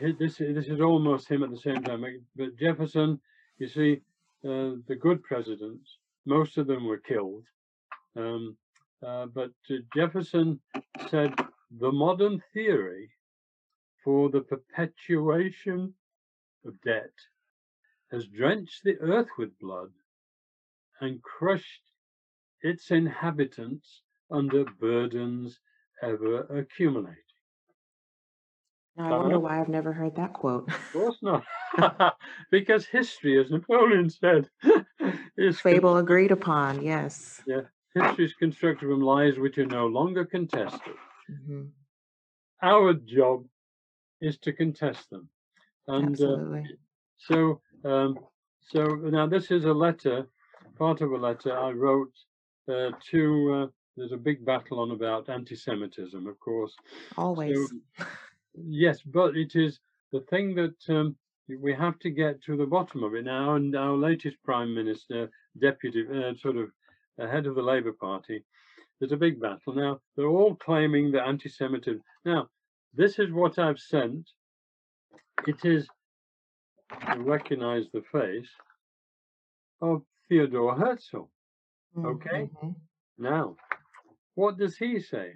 [0.00, 2.04] This, this is almost him at the same time.
[2.36, 3.20] But Jefferson,
[3.58, 4.00] you see,
[4.44, 7.44] uh, the good presidents, most of them were killed.
[8.16, 8.56] Um,
[9.04, 9.50] uh, but
[9.94, 10.60] Jefferson
[11.08, 11.34] said
[11.80, 13.10] the modern theory
[14.04, 15.94] for the perpetuation
[16.64, 17.12] of debt
[18.10, 19.90] has drenched the earth with blood
[21.00, 21.82] and crushed
[22.62, 25.60] its inhabitants under burdens
[26.02, 27.16] ever accumulating.
[28.96, 30.68] Now, I wonder why I've never heard that quote.
[30.68, 31.44] Of course not.
[32.50, 34.48] because history, as Napoleon said,
[35.36, 36.82] is fable agreed upon.
[36.82, 37.40] Yes.
[37.46, 37.62] Yeah.
[37.94, 40.94] History is constructed from lies which are no longer contested.
[41.30, 41.62] Mm-hmm.
[42.62, 43.44] Our job
[44.20, 45.28] is to contest them.
[45.88, 46.62] And uh,
[47.16, 48.18] so, um,
[48.60, 50.26] so now this is a letter,
[50.78, 52.12] part of a letter I wrote
[52.68, 53.66] uh, to uh,
[53.98, 56.74] there's a big battle on about anti-Semitism, of course.
[57.16, 57.68] Always.
[57.68, 58.06] So,
[58.54, 59.80] yes, but it is
[60.12, 61.16] the thing that um,
[61.48, 63.56] we have to get to the bottom of it now.
[63.56, 65.28] And our latest Prime Minister,
[65.60, 66.70] Deputy, uh, sort of
[67.18, 68.44] head of the Labour Party,
[69.00, 70.00] there's a big battle now.
[70.16, 72.00] They're all claiming that anti-Semitism.
[72.24, 72.48] Now,
[72.94, 74.30] this is what I've sent.
[75.46, 75.86] It is.
[77.14, 78.48] You recognise the face
[79.80, 81.28] of Theodore Herzl.
[81.96, 82.50] Okay.
[82.62, 82.70] Mm-hmm.
[83.18, 83.56] Now,
[84.34, 85.32] what does he say?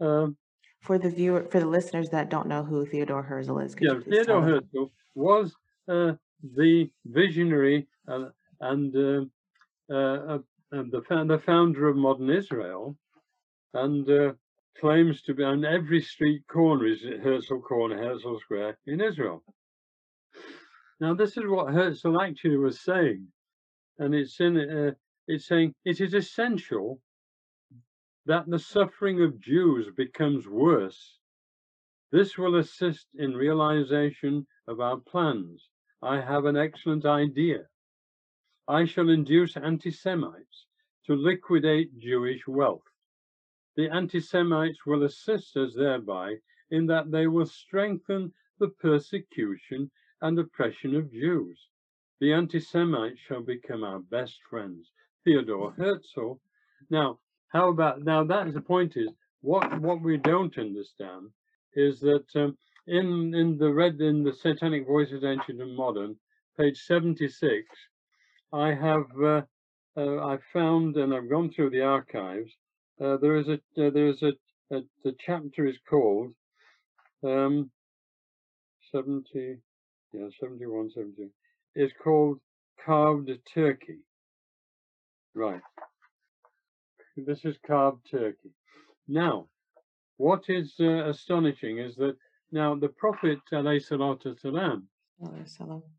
[0.00, 0.36] Um,
[0.82, 4.42] For the viewer, for the listeners that don't know who Theodore Herzl is, yeah, Theodore?
[4.42, 5.54] Herzl was
[5.88, 6.12] uh,
[6.56, 8.28] the visionary uh,
[8.60, 10.38] and uh, uh, uh,
[10.72, 12.96] and the founder of modern Israel,
[13.74, 14.32] and uh,
[14.80, 19.42] claims to be on every street corner is Herzl Corner, Herzl Square in Israel.
[21.00, 23.28] Now, this is what Herzl actually was saying,
[23.98, 24.92] and it's in uh,
[25.28, 27.00] it's saying it is essential
[28.26, 31.18] that the suffering of Jews becomes worse.
[32.12, 35.68] This will assist in realization of our plans.
[36.02, 37.66] I have an excellent idea.
[38.66, 40.66] I shall induce anti Semites
[41.06, 42.89] to liquidate Jewish wealth.
[43.76, 46.36] The anti Semites will assist us thereby
[46.70, 51.68] in that they will strengthen the persecution and oppression of Jews.
[52.20, 54.90] The anti Semites shall become our best friends.
[55.24, 56.40] Theodore Herzl.
[56.88, 58.24] Now, how about now?
[58.24, 59.08] That's the point is
[59.40, 61.30] what what we don't understand
[61.74, 62.56] is that um,
[62.86, 66.16] in in the red in the Satanic Voices Ancient and Modern,
[66.58, 67.66] page seventy six,
[68.52, 69.42] I have uh,
[69.96, 72.52] uh, I found and I've gone through the archives.
[73.02, 74.32] Uh, there is a uh, there is a,
[74.74, 76.34] a the chapter is called
[77.24, 77.70] um,
[78.92, 79.56] seventy
[80.12, 81.30] yeah 71 70
[81.76, 82.38] is called
[82.84, 83.98] carved turkey.
[85.34, 85.60] Right.
[87.16, 88.50] This is carved turkey.
[89.06, 89.46] Now,
[90.16, 92.16] what is uh, astonishing is that
[92.52, 94.88] now the Prophet alayhi salatu salam,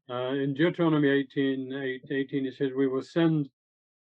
[0.10, 3.50] uh, in Deuteronomy 18, 8, 18, it says, We will send,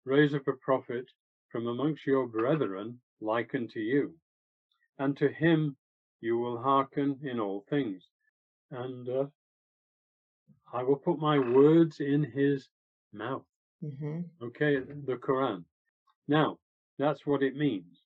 [0.06, 1.06] raise up a prophet
[1.54, 4.16] from amongst your brethren like unto you,
[5.00, 5.78] and to him
[6.22, 8.04] you will hearken in all things.
[8.72, 9.26] And uh,
[10.74, 12.68] I will put my words in his
[13.14, 13.46] mouth.
[13.82, 15.64] hmm Okay, the Quran.
[16.28, 16.60] Now,
[17.00, 18.02] that's what it means.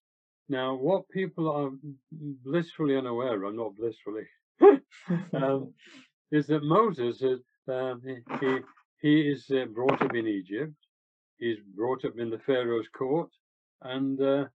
[0.50, 1.72] Now, what people are
[2.12, 4.28] blissfully unaware of, not blissfully,
[5.34, 5.74] um,
[6.32, 8.58] is that Moses is um, he he
[9.02, 10.74] he is uh, brought up in Egypt.
[11.40, 13.30] He's brought up in the Pharaoh's court,
[13.82, 14.46] and uh,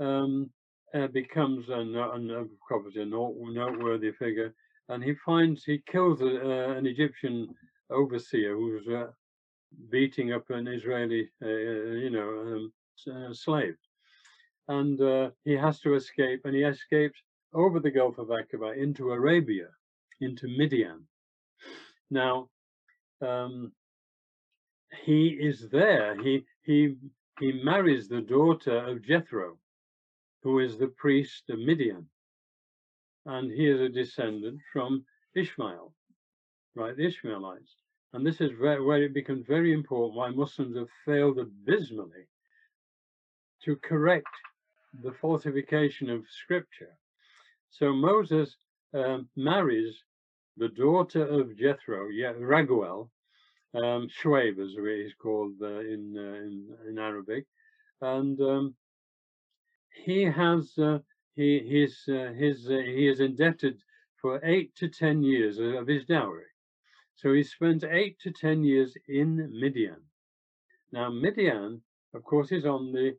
[0.00, 0.50] um,
[0.94, 4.54] uh, becomes a, no- a, noteworthy figure.
[4.88, 7.54] And he finds he kills a, uh, an Egyptian
[7.90, 9.06] overseer who's uh,
[9.90, 12.70] beating up an Israeli, uh, you know,
[13.06, 13.76] um, slave,
[14.68, 17.18] and he has to escape, and he escapes
[17.54, 19.68] over the Gulf of Aqaba into Arabia,
[20.20, 21.06] into Midian.
[22.10, 22.48] Now,
[23.20, 23.72] um,
[25.04, 26.20] he is there.
[26.22, 26.96] He he
[27.40, 29.58] he marries the daughter of Jethro,
[30.42, 32.06] who is the priest of Midian,
[33.26, 35.92] and he is a descendant from Ishmael,
[36.74, 36.96] right?
[36.96, 37.76] The Ishmaelites.
[38.12, 42.28] And this is where, where it becomes very important why Muslims have failed abysmally
[43.64, 44.26] to correct
[45.02, 46.98] the falsification of scripture.
[47.70, 48.56] So Moses
[48.92, 50.04] um, marries
[50.58, 53.08] the daughter of Jethro, Raguel,
[53.74, 57.46] um, Shuaib is called uh, in, uh, in in Arabic,
[58.00, 58.74] and um,
[60.04, 60.98] he has uh,
[61.34, 63.80] he his uh, his uh, he is indebted
[64.20, 66.50] for eight to ten years of his dowry.
[67.14, 70.02] So he spent eight to ten years in Midian.
[70.92, 71.80] Now Midian,
[72.14, 73.16] of course, is on the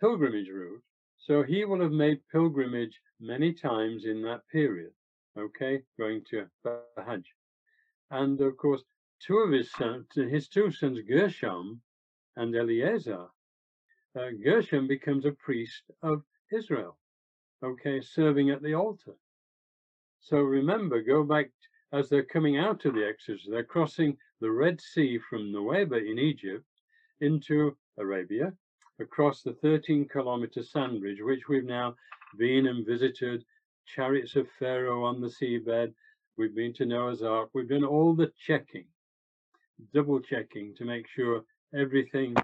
[0.00, 0.82] pilgrimage route,
[1.18, 4.92] so he will have made pilgrimage many times in that period.
[5.36, 6.46] Okay, going to
[6.96, 7.24] Hajj,
[8.10, 8.82] and of course,
[9.20, 11.80] two of his sons, his two sons, Gershom
[12.36, 13.26] and Eleazar.
[14.18, 16.96] Uh, Gershom becomes a priest of Israel.
[17.62, 19.14] Okay, serving at the altar.
[20.20, 21.50] So remember, go back
[21.92, 26.18] as they're coming out of the Exodus, they're crossing the Red Sea from Nuweiba in
[26.18, 26.64] Egypt
[27.20, 28.52] into Arabia,
[29.00, 31.94] across the 13 kilometer sand bridge, which we've now
[32.38, 33.44] been and visited,
[33.86, 35.94] chariots of Pharaoh on the seabed.
[36.36, 37.50] We've been to Noah's Ark.
[37.54, 38.86] We've done all the checking,
[39.92, 41.42] double checking to make sure
[41.74, 42.34] everything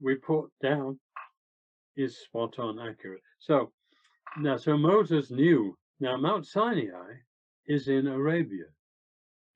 [0.00, 0.98] we put down
[1.96, 3.22] is spot on accurate.
[3.38, 3.72] So
[4.38, 5.76] now, so Moses knew.
[5.98, 7.14] Now, Mount Sinai
[7.66, 8.66] is in Arabia.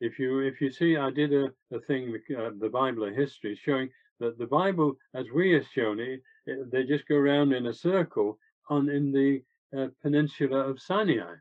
[0.01, 3.55] if you if you see, I did a, a thing, uh, the Bible of history,
[3.63, 3.91] showing
[4.21, 7.75] that the Bible, as we have shown it, it they just go around in a
[7.75, 8.39] circle
[8.71, 9.43] on in the
[9.77, 11.35] uh, peninsula of Sinai,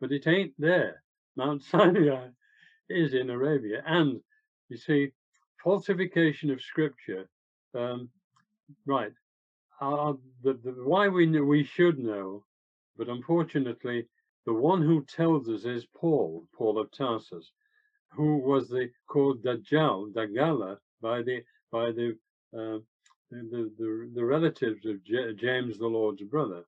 [0.00, 1.02] but it ain't there.
[1.36, 2.28] Mount Sinai
[2.90, 4.20] is in Arabia, and
[4.68, 5.12] you see,
[5.62, 7.28] falsification of scripture.
[7.74, 8.08] Um,
[8.86, 9.12] right,
[9.80, 12.44] uh, the, the why we know, we should know,
[12.96, 14.06] but unfortunately,
[14.46, 17.52] the one who tells us is Paul, Paul of Tarsus,
[18.10, 22.16] who was the called Dajjal, Dagala, by the by the
[22.56, 22.78] uh,
[23.30, 26.64] the, the, the relatives of J James the Lord's brother,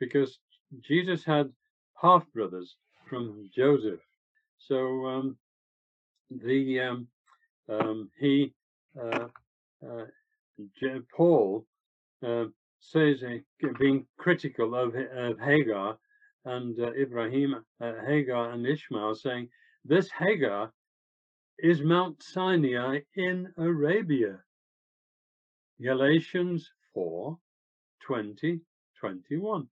[0.00, 0.38] because
[0.80, 1.52] Jesus had
[1.94, 2.76] half brothers
[3.08, 4.00] from Joseph.
[4.58, 5.36] So um,
[6.42, 7.06] the um,
[7.68, 8.52] um, he
[9.00, 9.26] uh,
[9.86, 10.04] uh,
[11.14, 11.66] Paul
[12.26, 12.44] uh,
[12.80, 13.22] says
[13.78, 15.98] being critical of, of Hagar
[16.44, 19.48] and uh, Ibrahim, uh, Hagar and Ishmael, saying
[19.84, 20.72] this Hagar
[21.58, 24.38] is Mount Sinai in Arabia.
[25.80, 27.36] Galatians 4,
[28.06, 28.60] 20,
[29.00, 29.68] 21.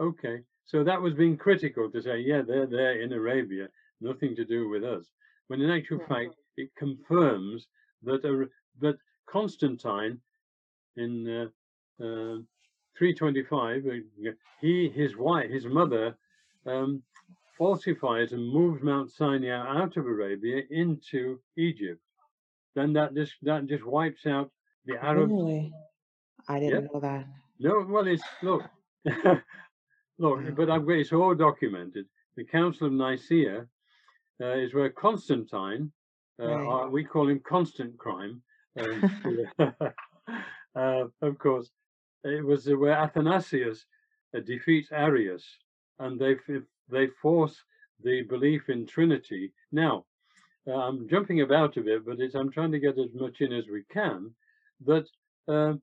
[0.00, 3.68] Okay, so that was being critical to say, yeah, they're there in Arabia,
[4.00, 5.06] nothing to do with us.
[5.52, 7.66] When in actual fact, it confirms
[8.04, 8.46] that, uh,
[8.80, 10.18] that Constantine
[10.96, 12.38] in uh, uh,
[12.96, 14.30] 325, uh,
[14.62, 16.16] he, his wife, his mother,
[16.64, 17.02] um,
[17.58, 22.00] falsifies and moves Mount Sinai out of Arabia into Egypt.
[22.74, 24.50] Then that just that just wipes out
[24.86, 25.32] the Arabs.
[25.32, 25.70] Really?
[26.48, 27.26] I didn't know that.
[27.58, 28.62] No, well, it's look,
[30.18, 32.06] look, but I've it's all documented.
[32.36, 33.66] The Council of Nicaea
[34.42, 35.92] uh, is where Constantine,
[36.42, 36.90] uh, right.
[36.90, 38.42] we call him Constant Crime,
[38.78, 39.48] um,
[40.76, 41.70] uh, of course,
[42.24, 43.84] it was where Athanasius
[44.36, 45.44] uh, defeats Arius,
[45.98, 46.36] and they
[46.90, 47.56] they force
[48.02, 49.52] the belief in Trinity.
[49.70, 50.04] Now,
[50.66, 53.64] uh, I'm jumping about a bit, but I'm trying to get as much in as
[53.68, 54.30] we can.
[54.84, 55.06] That
[55.48, 55.74] uh,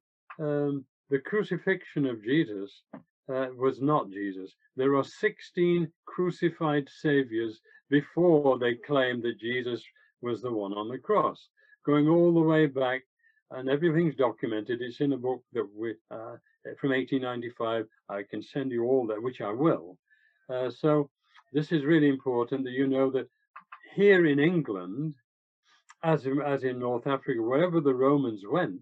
[0.42, 2.84] um, the crucifixion of Jesus
[3.30, 4.52] uh, was not Jesus.
[4.76, 9.84] There are 16 crucified saviors before they claimed that Jesus
[10.22, 11.50] was the one on the cross,
[11.86, 13.02] going all the way back,
[13.52, 14.82] and everything's documented.
[14.82, 16.36] It's in a book that we uh,
[16.80, 17.86] from 1895.
[18.10, 19.98] I can send you all that, which I will.
[20.50, 21.10] Uh, so
[21.54, 23.28] this is really important that you know that
[23.96, 25.16] here in England,
[26.04, 28.82] as in, as in North Africa, wherever the Romans went,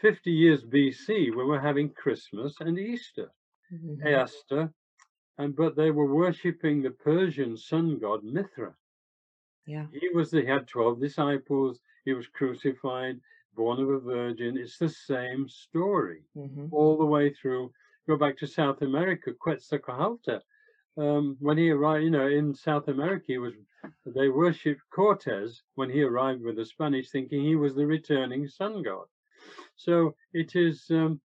[0.00, 3.30] 50 years BC, we were having Christmas and Easter,
[3.72, 4.06] mm-hmm.
[4.06, 4.72] Easter,
[5.38, 8.74] and but they were worshipping the Persian sun god Mithra.
[9.66, 10.30] Yeah, he was.
[10.30, 11.80] He had 12 disciples.
[12.04, 13.20] He was crucified,
[13.54, 14.56] born of a virgin.
[14.56, 16.66] It's the same story mm-hmm.
[16.72, 17.70] all the way through.
[18.06, 20.38] Go back to South America, Quetzalcoatl
[20.98, 23.54] um, when he arrived, you know, in South America, he was
[24.04, 28.82] they worshipped Cortez when he arrived with the Spanish, thinking he was the returning sun
[28.82, 29.06] god.
[29.76, 31.20] So it is um,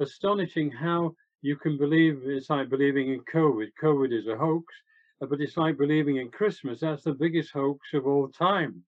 [0.00, 2.22] astonishing how you can believe.
[2.24, 3.68] It's like believing in COVID.
[3.82, 4.66] COVID is a hoax,
[5.22, 6.80] uh, but it's like believing in Christmas.
[6.80, 8.82] That's the biggest hoax of all time,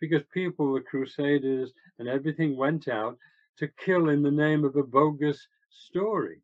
[0.00, 3.16] because people were crusaders and everything went out
[3.58, 6.40] to kill in the name of a bogus story.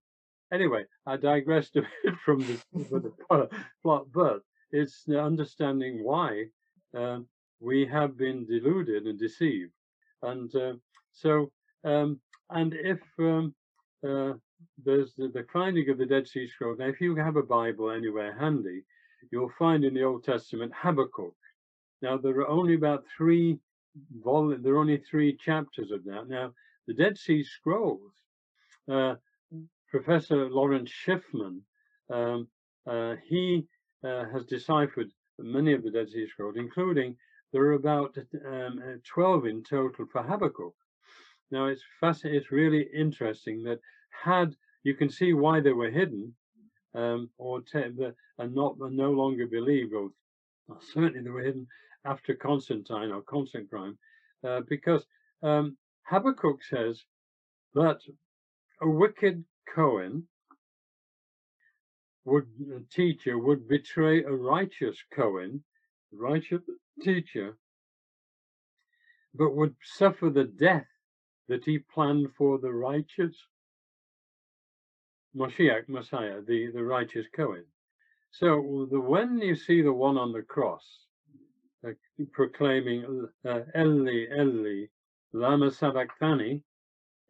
[0.52, 3.48] Anyway, I digressed a bit from the, the
[3.82, 4.40] plot, but
[4.72, 6.46] it's understanding why
[6.96, 7.20] uh,
[7.60, 9.72] we have been deluded and deceived.
[10.22, 10.74] And uh,
[11.12, 11.50] so,
[11.84, 13.54] um, and if um,
[14.06, 14.34] uh,
[14.84, 17.90] there's the, the, finding of the Dead Sea Scrolls, now if you have a Bible
[17.90, 18.82] anywhere handy,
[19.30, 21.34] you'll find in the Old Testament Habakkuk.
[22.02, 23.58] Now there are only about three
[24.22, 26.28] vol- there are only three chapters of that.
[26.28, 26.52] Now
[26.86, 28.12] the Dead Sea Scrolls
[28.90, 29.14] uh,
[29.88, 31.60] Professor Lawrence Schiffman,
[32.10, 32.48] um,
[32.86, 33.66] uh, he
[34.02, 37.16] uh, has deciphered many of the Dead Sea Scrolls, including
[37.52, 40.74] there are about um, uh, 12 in total for Habakkuk.
[41.50, 43.78] Now it's fascinating, it's really interesting that
[44.24, 46.34] had you can see why they were hidden
[46.94, 50.10] um, or and not and no longer believed, or
[50.66, 51.66] well, certainly they were hidden
[52.04, 53.96] after Constantine or Constantine,
[54.46, 55.04] uh, because
[55.42, 57.02] um, Habakkuk says
[57.74, 58.00] that
[58.80, 59.44] a wicked
[59.74, 60.26] Cohen
[62.24, 65.62] would a teacher would betray a righteous Cohen,
[66.12, 66.62] righteous
[67.02, 67.56] teacher,
[69.34, 70.86] but would suffer the death
[71.48, 73.34] that he planned for the righteous
[75.36, 77.64] Moshiach, Messiah, the, the righteous Cohen.
[78.30, 80.84] So the when you see the one on the cross
[81.86, 81.92] uh,
[82.32, 84.86] proclaiming uh, Eli, Eli,
[85.32, 86.62] lama sabachthani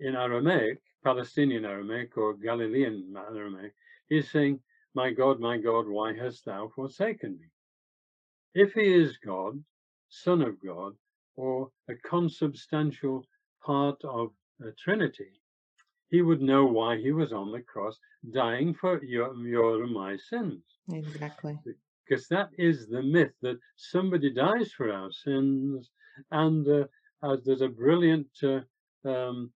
[0.00, 3.74] in Aramaic, Palestinian Aramaic or Galilean Aramaic,
[4.08, 4.60] he's saying,
[4.94, 7.48] My God, my God, why hast thou forsaken me?
[8.54, 9.62] If he is God,
[10.08, 10.94] Son of God
[11.36, 13.26] or a consubstantial
[13.64, 14.30] part of
[14.62, 15.32] a Trinity,
[16.14, 17.98] he would know why he was on the cross
[18.32, 20.62] dying for your, your and my sins.
[20.92, 21.58] Exactly.
[22.06, 25.90] Because that is the myth that somebody dies for our sins.
[26.30, 26.84] And uh,
[27.28, 28.60] as there's a brilliant uh,
[29.08, 29.50] um,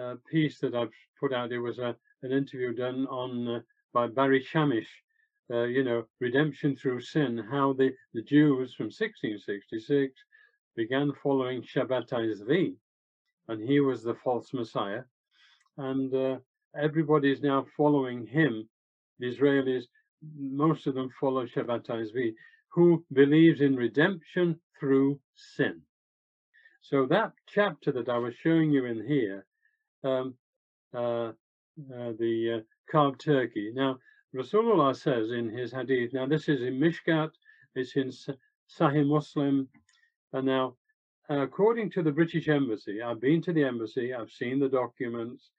[0.00, 3.60] uh, piece that I've put out, there was a, an interview done on uh,
[3.92, 4.92] by Barry Chamish,
[5.52, 10.12] uh, you know, redemption through sin, how the, the Jews from 1666
[10.76, 12.76] began following Shabbatai Zvi,
[13.48, 15.02] and he was the false Messiah
[15.78, 16.36] and uh,
[16.78, 18.68] everybody is now following him.
[19.18, 19.84] The Israelis,
[20.38, 22.34] most of them follow Shabbatai Zvi,
[22.68, 25.80] who believes in redemption through sin.
[26.82, 29.46] So that chapter that I was showing you in here,
[30.04, 30.34] um,
[30.94, 31.32] uh, uh,
[32.18, 32.60] the uh,
[32.90, 33.72] carved turkey.
[33.74, 33.98] Now,
[34.34, 37.30] Rasulullah says in his hadith, now this is in Mishkat,
[37.74, 38.12] it's in
[38.78, 39.68] Sahih Muslim,
[40.32, 40.76] and now
[41.28, 45.50] according to the British Embassy, I've been to the embassy, I've seen the documents,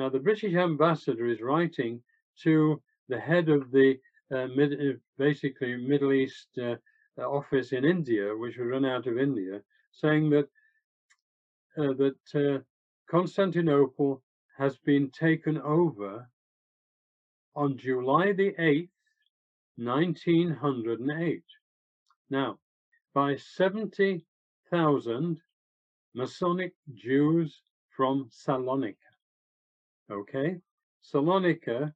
[0.00, 2.02] now, the British ambassador is writing
[2.44, 2.80] to
[3.10, 4.00] the head of the
[4.34, 6.76] uh, mid, uh, basically Middle East uh,
[7.18, 9.60] uh, office in India, which was run out of India,
[9.92, 10.48] saying that
[11.76, 12.60] uh, that uh,
[13.10, 14.22] Constantinople
[14.56, 16.26] has been taken over
[17.54, 18.88] on July the 8th,
[19.76, 21.42] 1908.
[22.30, 22.58] Now,
[23.12, 25.42] by 70,000
[26.14, 29.09] Masonic Jews from Salonika.
[30.10, 30.56] Okay,
[31.04, 31.92] Salonika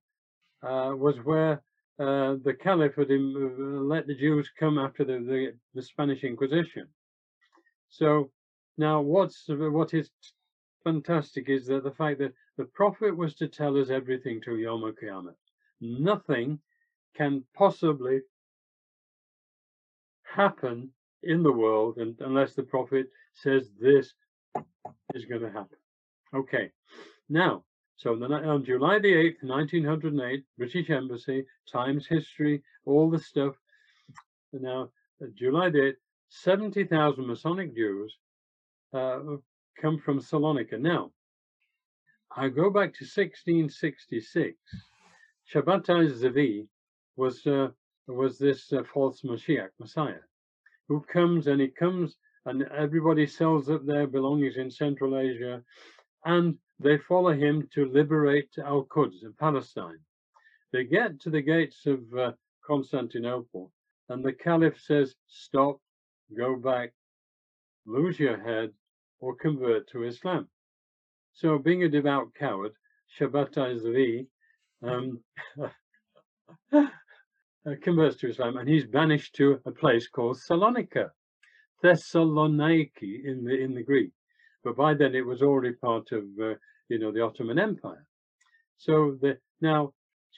[0.62, 1.62] uh, was where
[1.98, 6.86] uh, the Caliph had uh, let the Jews come after the, the, the, Spanish Inquisition.
[7.88, 8.30] So
[8.78, 10.10] now, what's what is
[10.84, 14.82] fantastic is that the fact that the Prophet was to tell us everything to Yom
[14.98, 15.34] Kippur.
[15.80, 16.60] Nothing
[17.16, 18.20] can possibly
[20.22, 20.90] happen
[21.22, 24.12] in the world and, unless the Prophet says this
[25.14, 25.78] is going to happen.
[26.34, 26.70] Okay,
[27.28, 27.64] now
[28.04, 33.54] so on July the 8th, 1908, British Embassy, Times History, all the stuff.
[34.52, 34.90] Now,
[35.22, 35.94] uh, July the 8th,
[36.28, 38.14] 70,000 Masonic Jews
[38.92, 39.20] uh,
[39.80, 40.78] come from Salonika.
[40.78, 41.12] Now,
[42.36, 44.54] I go back to 1666.
[45.50, 46.66] Shabbatai Zvi
[47.16, 47.68] was uh,
[48.06, 50.24] was this uh, false Mashiach, Messiah,
[50.88, 55.62] who comes and he comes and everybody sells up their belongings in Central Asia
[56.26, 59.98] and they follow him to liberate Al Quds in Palestine.
[60.72, 62.32] They get to the gates of uh,
[62.66, 63.70] Constantinople,
[64.08, 65.80] and the Caliph says, Stop,
[66.36, 66.92] go back,
[67.86, 68.72] lose your head,
[69.20, 70.48] or convert to Islam.
[71.32, 72.72] So, being a devout coward,
[73.18, 74.26] Shabbatai Zvi
[74.82, 75.20] um,
[77.82, 81.10] converts to Islam, and he's banished to a place called Salonika,
[81.82, 84.10] Thessaloniki in the in the Greek
[84.64, 86.54] but by then it was already part of uh,
[86.88, 88.06] you know the Ottoman Empire.
[88.78, 89.92] So the now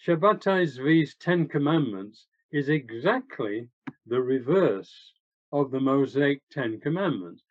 [0.05, 3.69] Shabbatai Zvi's Ten Commandments is exactly
[4.07, 5.13] the reverse
[5.53, 7.43] of the Mosaic Ten Commandments.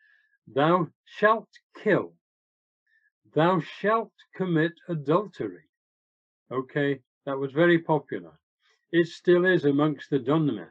[0.48, 1.50] Thou shalt
[1.82, 2.14] kill.
[3.34, 5.64] Thou shalt commit adultery.
[6.52, 8.40] Okay, that was very popular.
[8.92, 10.70] It still is amongst the Dunmeh.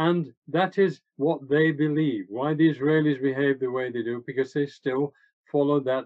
[0.00, 2.24] And that is what they believe.
[2.30, 5.12] Why the Israelis behave the way they do, because they still
[5.52, 6.04] follow that,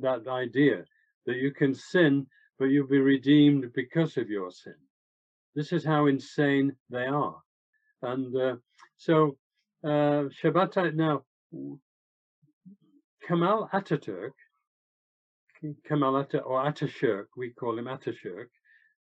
[0.00, 0.84] that idea
[1.26, 2.28] that you can sin,
[2.60, 4.78] but you'll be redeemed because of your sin.
[5.56, 7.38] This is how insane they are.
[8.02, 8.56] And uh,
[8.98, 9.36] so
[9.82, 10.24] uh,
[10.94, 11.24] now,
[13.26, 14.36] Kemal Ataturk,
[15.88, 18.50] Kemal Atatürk, or Ataturk, we call him Ataturk,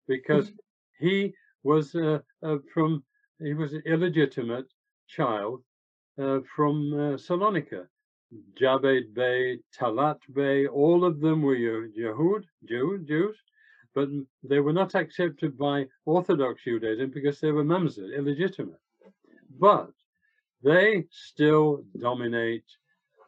[0.08, 0.52] because
[1.00, 3.04] he was uh, uh, from
[3.42, 4.68] he was an illegitimate
[5.08, 5.64] child
[6.22, 7.88] uh, from uh, Salonika.
[8.60, 13.36] Jabed Bey, Talat Bey, all of them were Yehud, Jew, Jews,
[13.96, 14.08] but
[14.44, 18.80] they were not accepted by Orthodox Judaism because they were mamzer, illegitimate.
[19.60, 19.90] But
[20.64, 22.66] they still dominate.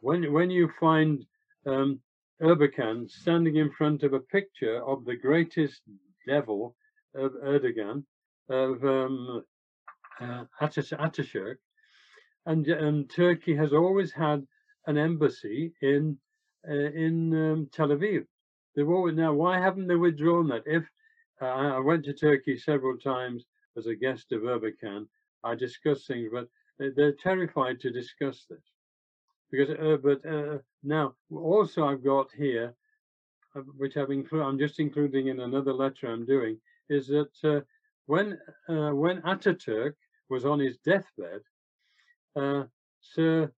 [0.02, 1.24] When, when you find
[1.66, 2.00] um,
[2.40, 5.82] Erbakan standing in front of a picture of the greatest
[6.28, 6.76] devil
[7.14, 8.04] of Erdogan,
[8.48, 9.44] of um,
[10.20, 11.56] uh, Ataturk,
[12.46, 14.46] and, and Turkey has always had
[14.86, 16.18] an embassy in
[16.68, 18.24] uh, in um, Tel Aviv.
[18.74, 19.32] They've always now.
[19.32, 20.62] Why haven't they withdrawn that?
[20.66, 20.84] If
[21.40, 23.44] uh, I went to Turkey several times
[23.76, 25.06] as a guest of Erbakan,
[25.44, 26.48] I discussed things, but
[26.78, 28.62] they're terrified to discuss this
[29.50, 29.70] because.
[29.70, 32.74] Uh, but uh, now also I've got here,
[33.56, 34.44] uh, which I've included.
[34.44, 36.58] I'm just including in another letter I'm doing,
[36.88, 37.64] is that
[38.08, 38.38] uh, when
[38.68, 39.94] when Ataturk
[40.28, 41.40] was on his deathbed,
[42.36, 42.64] uh,
[43.00, 43.52] Sir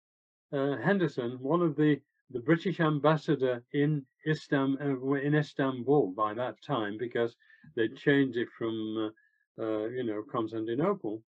[0.53, 6.57] uh, Henderson, one of the the British ambassador in Istanbul, uh, in Istanbul by that
[6.67, 7.37] time, because
[7.77, 9.13] they changed it from,
[9.59, 11.23] uh, uh, you know, Constantinople.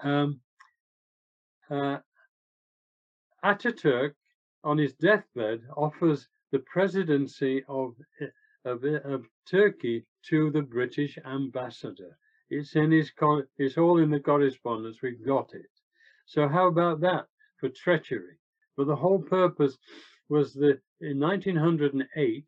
[0.00, 0.40] Um,
[3.44, 4.14] Ataturk,
[4.64, 7.94] on his deathbed, offers the presidency of,
[8.64, 12.16] of, of Turkey to the British ambassador.
[12.50, 13.12] It's in his,
[13.58, 14.98] it's all in the correspondence.
[15.02, 15.70] We've got it.
[16.26, 17.26] So how about that
[17.58, 18.38] for treachery?
[18.76, 19.76] But the whole purpose
[20.28, 22.46] was that in 1908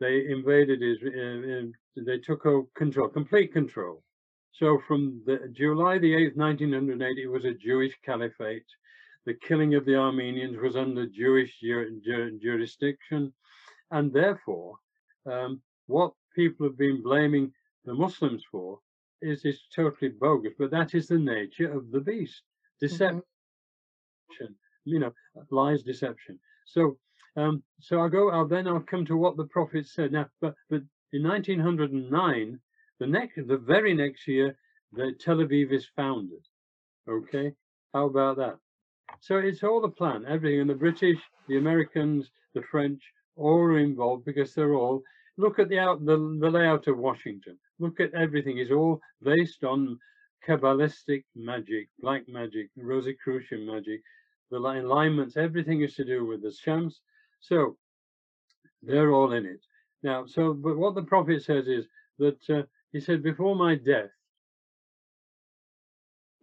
[0.00, 1.70] they invaded Israel.
[1.96, 4.02] Uh, they took over control, complete control.
[4.52, 8.66] So from the July the 8th, 1908, it was a Jewish caliphate.
[9.26, 13.32] The killing of the Armenians was under Jewish jur jur jurisdiction.
[13.90, 14.76] And therefore,
[15.26, 17.52] um, what people have been blaming
[17.84, 18.80] the Muslims for
[19.22, 20.52] is, is totally bogus.
[20.58, 22.42] But that is the nature of the beast.
[22.80, 23.22] Deception.
[24.40, 24.54] Mm -hmm
[24.84, 25.12] you know,
[25.50, 26.38] lies, deception.
[26.66, 26.98] So,
[27.36, 28.30] um, so I'll go.
[28.30, 30.12] I'll then I'll come to what the prophet said.
[30.12, 30.82] Now, but but
[31.12, 32.60] in 1909,
[33.00, 34.56] the next, the very next year,
[34.92, 36.44] the Tel Aviv is founded.
[37.08, 37.52] Okay,
[37.92, 38.56] how about that?
[39.20, 40.24] So it's all a plan.
[40.28, 41.18] Everything, and the British,
[41.48, 43.02] the Americans, the French,
[43.36, 45.02] all are involved because they're all.
[45.36, 47.58] Look at the out the, the layout of Washington.
[47.78, 48.58] Look at everything.
[48.58, 49.98] is all based on
[50.46, 54.02] Kabbalistic magic, black magic, Rosicrucian magic,
[54.50, 57.00] the alignments, everything is to do with the shams.
[57.40, 57.76] So
[58.82, 59.60] they're all in it.
[60.02, 61.86] Now, so, but what the prophet says is
[62.18, 62.62] that uh,
[62.92, 64.10] he said, before my death,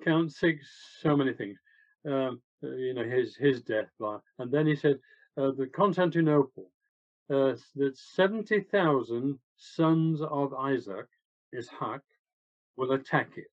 [0.04, 0.68] count six,
[1.02, 1.58] so many things,
[2.10, 3.90] um, you know, his, his death,
[4.40, 4.98] and then he said,
[5.38, 6.72] uh, the Constantinople,
[7.32, 11.08] uh, that 70,000 sons of Isaac,
[11.54, 12.02] Ishak,
[12.76, 13.52] will attack it.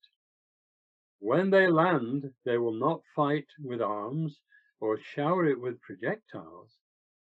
[1.19, 4.41] When they land, they will not fight with arms
[4.81, 6.77] or shower it with projectiles.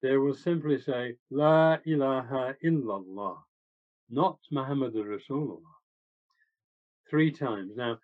[0.01, 3.37] They will simply say, La ilaha illallah,
[4.09, 5.61] not Muhammad Rasulullah.
[7.09, 7.73] Three times.
[7.75, 7.99] Now,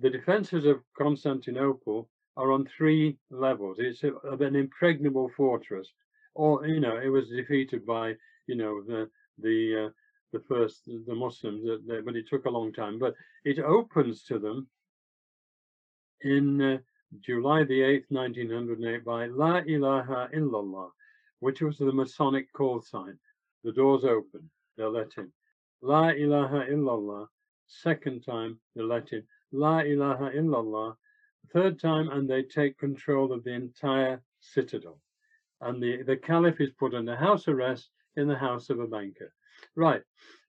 [0.00, 3.78] the defenses of Constantinople are on three levels.
[3.78, 5.92] It's a, an impregnable fortress.
[6.34, 8.14] Or, you know, it was defeated by,
[8.46, 9.08] you know, the,
[9.38, 9.90] the, uh,
[10.32, 11.64] the first, the Muslims,
[12.04, 12.98] but it took a long time.
[12.98, 13.14] But
[13.44, 14.66] it opens to them
[16.22, 16.78] in uh,
[17.20, 20.90] July the 8th, 1908 by La ilaha illallah,
[21.40, 23.18] which was the Masonic call sign.
[23.62, 25.30] The doors open, they're let in.
[25.82, 27.26] La ilaha illallah,
[27.66, 29.22] second time, they're let in.
[29.52, 30.96] La ilaha illallah,
[31.52, 34.98] third time, and they take control of the entire citadel.
[35.60, 39.32] And the, the caliph is put under house arrest in the house of a banker.
[39.76, 40.02] Right,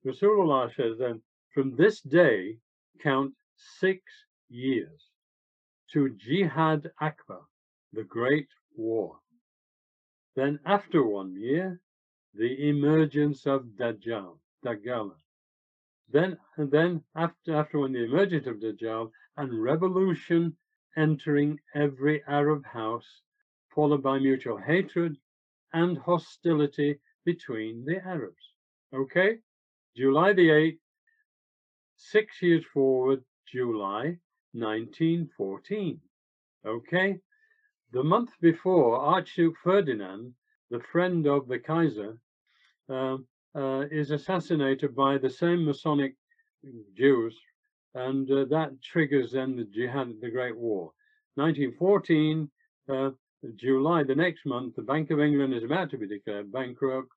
[0.05, 1.21] Rasulullah says then,
[1.53, 2.57] from this day,
[3.01, 4.01] count six
[4.49, 5.09] years
[5.93, 7.41] to Jihad Akbar,
[7.93, 9.17] the Great War.
[10.35, 11.79] Then after one year,
[12.33, 15.11] the emergence of Dajjal, Dajjal.
[16.09, 20.57] Then, and then after, after when the emergence of Dajjal and revolution
[20.97, 23.21] entering every Arab house,
[23.75, 25.17] followed by mutual hatred
[25.73, 28.53] and hostility between the Arabs.
[28.93, 29.39] Okay,
[29.95, 30.79] July the 8th,
[31.97, 34.17] six years forward, July
[34.53, 35.99] 1914.
[36.65, 37.19] Okay?
[37.91, 40.33] The month before, Archduke Ferdinand,
[40.69, 42.17] the friend of the Kaiser,
[42.89, 43.17] uh,
[43.55, 46.15] uh, is assassinated by the same Masonic
[46.97, 47.37] Jews,
[47.93, 50.91] and uh, that triggers then the Jihad, the Great War.
[51.35, 52.49] 1914,
[52.89, 53.11] uh,
[53.55, 57.11] July, the next month, the Bank of England is about to be declared bankrupt,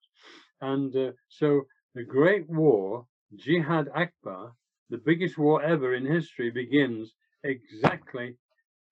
[0.60, 1.62] and uh, so
[1.94, 3.06] the Great War,
[3.36, 4.52] Jihad Akbar,
[4.90, 7.12] the biggest war ever in history, begins
[7.44, 8.36] exactly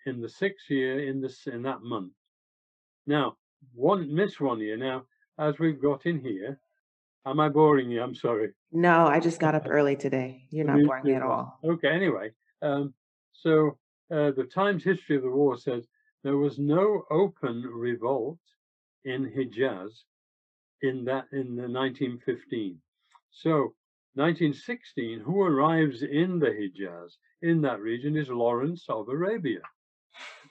[0.06, 2.12] in the sixth year in this in that month.
[3.06, 3.36] Now,
[3.74, 4.76] one miss one year.
[4.76, 5.04] Now,
[5.38, 6.58] as we've got in here,
[7.26, 8.02] am I boring you?
[8.02, 8.52] I'm sorry.
[8.72, 10.46] No, I just got up early today.
[10.50, 11.58] You're not boring me at all.
[11.64, 12.30] Okay, anyway.
[12.62, 12.94] Um,
[13.32, 13.78] so
[14.10, 15.86] uh, the Times history of the war says
[16.22, 18.38] there was no open revolt
[19.04, 19.90] in Hijaz
[20.82, 22.78] in that in the 1915.
[23.30, 23.74] So
[24.14, 27.12] 1916, who arrives in the Hijaz,
[27.42, 29.60] in that region, is Lawrence of Arabia.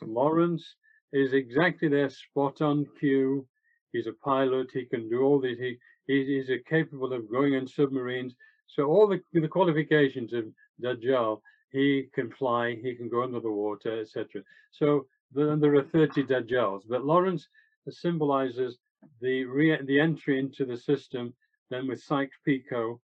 [0.02, 0.76] Lawrence
[1.14, 3.48] is exactly there, spot on cue.
[3.92, 8.36] He's a pilot, he can do all this, he, he's capable of going in submarines.
[8.68, 10.46] So all the, the qualifications of
[10.84, 11.42] Dajjal,
[11.72, 14.44] he can fly, he can go under the water, etc.
[14.72, 17.48] So the, there are 30 Dajjals, but Lawrence
[17.90, 18.78] symbolizes
[19.22, 21.34] the, re, the entry into the system,
[21.70, 23.00] then with Sykes Picot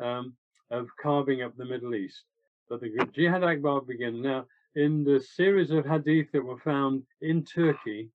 [0.00, 0.34] um,
[0.70, 2.24] of carving up the Middle East.
[2.68, 4.46] But the Jihad Akbar begins now.
[4.74, 8.10] in the series of hadith that were found in Turkey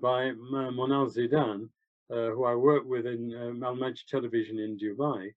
[0.00, 1.68] by Monal Zidan,
[2.10, 5.32] uh, who I worked with in uh, Al Television in Dubai,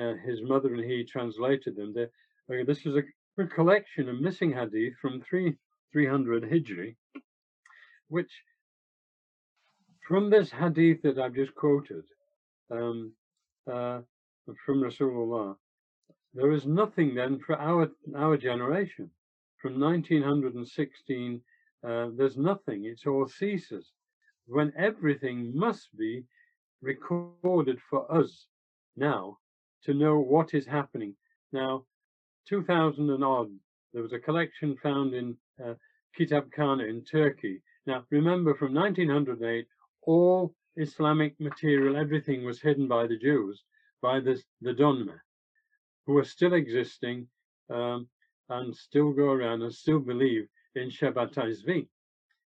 [0.00, 1.94] uh, his mother and he translated them.
[1.96, 5.56] Uh, this was a, a, collection of missing hadith from three,
[5.92, 6.96] 300 Hijri,
[8.08, 8.30] which
[10.06, 12.04] from this hadith that I've just quoted,
[12.70, 13.12] um,
[13.70, 14.00] uh,
[14.64, 15.56] from Rasulullah,
[16.34, 19.10] there is nothing then for our our generation.
[19.60, 21.42] From 1916,
[21.86, 22.84] uh, there's nothing.
[22.84, 23.92] It all ceases.
[24.46, 26.24] When everything must be
[26.80, 28.46] recorded for us
[28.96, 29.38] now
[29.84, 31.14] to know what is happening.
[31.52, 31.84] Now,
[32.48, 33.50] 2000 and odd,
[33.92, 35.74] there was a collection found in uh,
[36.16, 37.62] Kitab Khana in Turkey.
[37.86, 39.66] Now, remember from 1908,
[40.02, 43.62] all Islamic material, everything was hidden by the Jews,
[44.02, 45.18] by the, the Donme
[46.08, 47.28] who are still existing
[47.70, 48.08] um,
[48.48, 51.86] and still go around and still believe in Shabbat Zvi.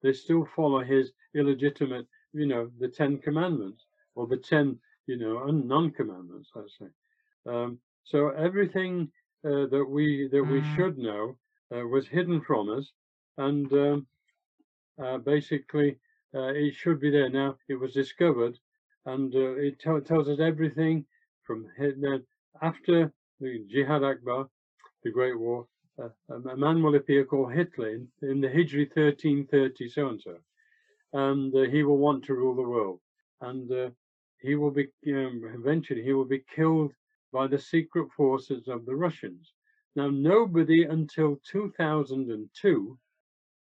[0.04, 4.78] They still follow his illegitimate, you know, the Ten Commandments or the Ten,
[5.08, 6.86] you know, non-commandments, let's say.
[7.48, 9.12] Um, so everything
[9.46, 10.76] uh, that we that we mm.
[10.76, 11.38] should know
[11.74, 12.92] uh, was hidden from us,
[13.38, 14.08] and um,
[15.02, 15.98] uh, basically
[16.36, 17.56] uh, it should be there now.
[17.68, 18.58] It was discovered,
[19.06, 21.06] and uh, it tells us everything
[21.44, 21.66] from
[22.62, 24.48] after the Jihad Akbar,
[25.04, 25.66] the Great War,
[26.02, 30.36] uh, a man will appear called Hitler in, in the Hijri 1330 so and so,
[31.14, 33.00] and uh, he will want to rule the world,
[33.42, 33.90] and uh,
[34.42, 36.94] he will be um, eventually he will be killed
[37.32, 39.54] by the secret forces of the Russians.
[39.96, 42.98] Now, nobody until 2002,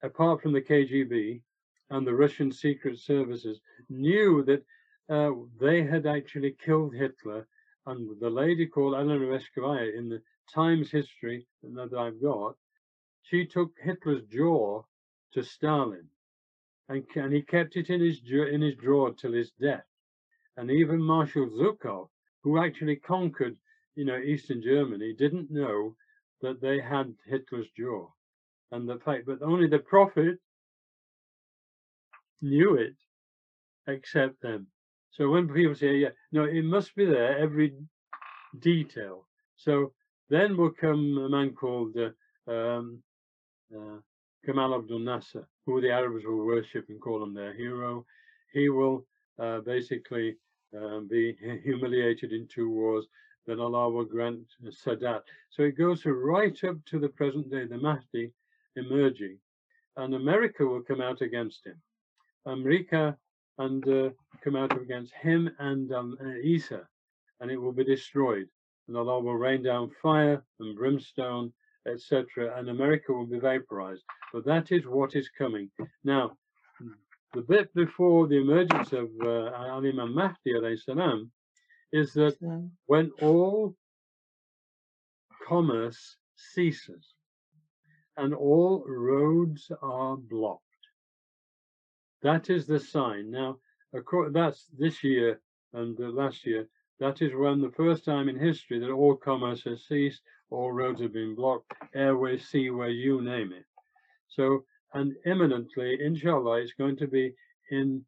[0.03, 1.43] apart from the KGB
[1.91, 4.65] and the Russian secret services, knew that
[5.09, 7.47] uh, they had actually killed Hitler
[7.87, 10.23] and the lady called Eleanor Eshkovaya in the
[10.53, 12.57] Times history that I've got,
[13.23, 14.85] she took Hitler's jaw
[15.33, 16.09] to Stalin,
[16.89, 19.87] and, and he kept it in his in his drawer till his death.
[20.57, 22.09] And even Marshal Zhukov,
[22.43, 23.57] who actually conquered,
[23.95, 25.95] you know, Eastern Germany, didn't know
[26.41, 28.09] that they had Hitler's jaw,
[28.73, 30.39] and the fact, but only the prophet
[32.41, 32.97] knew it,
[33.87, 34.67] except them.
[35.11, 37.75] So when people say, yeah, no, it must be there, every
[38.59, 39.29] detail.
[39.57, 39.93] So
[40.31, 43.03] then will come a man called uh, um,
[43.77, 43.99] uh,
[44.45, 48.05] Kamal Abdul Nasser, who the Arabs will worship and call him their hero.
[48.53, 49.07] He will
[49.39, 50.37] uh, basically
[50.77, 53.07] um, be humiliated in two wars,
[53.47, 55.23] then Allah will grant Sadat.
[55.51, 58.33] So it goes right up to the present day, the Mahdi
[58.77, 59.39] emerging,
[59.97, 61.81] and America will come out against him.
[62.47, 63.17] America
[63.59, 64.11] and uh,
[64.43, 66.87] come out against him and um, uh, Isa,
[67.41, 68.49] and it will be destroyed.
[68.89, 71.53] And Allah will rain down fire and brimstone,
[71.87, 74.03] etc., and America will be vaporized.
[74.33, 75.71] But that is what is coming.
[76.05, 76.33] Now,
[77.35, 81.31] the bit before the emergence of uh, Imam Mahdi salam,
[81.93, 82.37] is that
[82.87, 83.75] when all
[85.47, 87.15] commerce ceases
[88.17, 90.63] and all roads are blocked,
[92.23, 93.31] that is the sign.
[93.31, 93.59] Now,
[94.33, 95.41] that's this year
[95.73, 96.69] and last year.
[97.01, 100.21] That is when the first time in history that all commerce has ceased,
[100.51, 103.65] all roads have been blocked, airway, seaway, you name it.
[104.29, 104.65] So,
[104.95, 107.35] and imminently, inshallah, it's going to be
[107.71, 108.05] in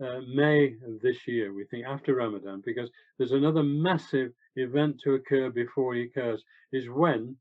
[0.00, 5.14] uh, May of this year, we think, after Ramadan, because there's another massive event to
[5.14, 7.36] occur before it occurs, is when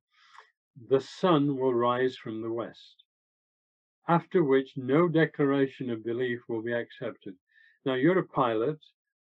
[0.89, 3.03] the sun will rise from the west
[4.07, 7.35] after which no declaration of belief will be accepted.
[7.85, 8.79] Now you're a pilot,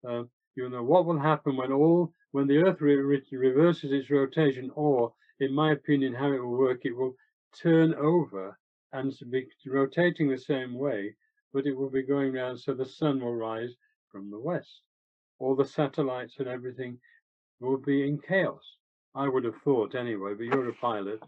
[0.07, 0.23] uh,
[0.55, 4.69] you know what will happen when all when the Earth re re reverses its rotation,
[4.76, 7.15] or in my opinion, how it will work, it will
[7.61, 8.57] turn over
[8.93, 11.15] and be rotating the same way,
[11.53, 13.71] but it will be going round so the sun will rise
[14.11, 14.81] from the west.
[15.39, 16.97] All the satellites and everything
[17.59, 18.63] will be in chaos.
[19.15, 21.19] I would have thought anyway, but you're a pilot,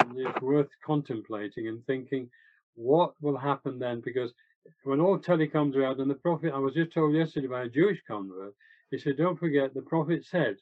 [0.00, 2.30] and it's worth contemplating and thinking
[2.74, 4.00] what will happen then?
[4.04, 4.32] Because
[4.84, 7.68] when all telecoms are out, and the Prophet, I was just told yesterday by a
[7.68, 8.54] Jewish convert,
[8.90, 10.56] he said, don't forget, the Prophet said,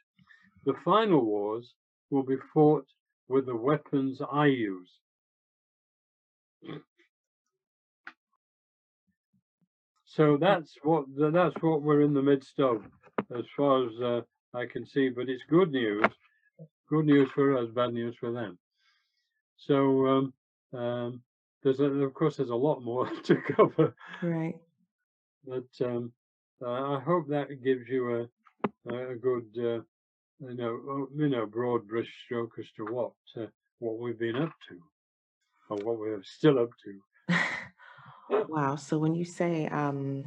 [0.64, 1.74] the final wars
[2.10, 2.86] will be fought
[3.28, 4.90] with the weapons I use.
[10.04, 12.82] So that's what that's what we're in the midst of,
[13.36, 14.20] as far as uh,
[14.52, 15.10] I can see.
[15.10, 16.06] But it's good news,
[16.88, 18.58] good news for us, bad news for them.
[19.56, 20.32] So um,
[20.76, 21.22] um,
[21.62, 23.94] there's a, of course there's a lot more to cover.
[24.22, 24.56] Right.
[25.46, 26.12] But um,
[26.60, 28.28] uh, I hope that gives you a
[28.92, 29.82] a good uh,
[30.40, 33.46] you know you know broad brush stroke as to what uh,
[33.78, 34.80] what we've been up to.
[35.70, 37.34] Of what we're still up to.
[38.48, 38.76] Wow.
[38.76, 40.24] So when you say um,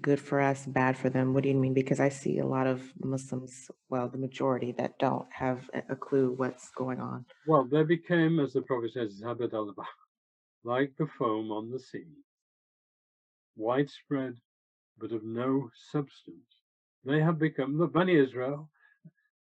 [0.00, 1.74] good for us, bad for them, what do you mean?
[1.74, 6.32] Because I see a lot of Muslims, well, the majority that don't have a clue
[6.36, 7.24] what's going on.
[7.46, 9.20] Well, they became, as the Prophet says,
[10.64, 12.06] like the foam on the sea,
[13.56, 14.36] widespread
[14.98, 16.36] but of no substance.
[17.04, 18.68] They have become the Bani Israel.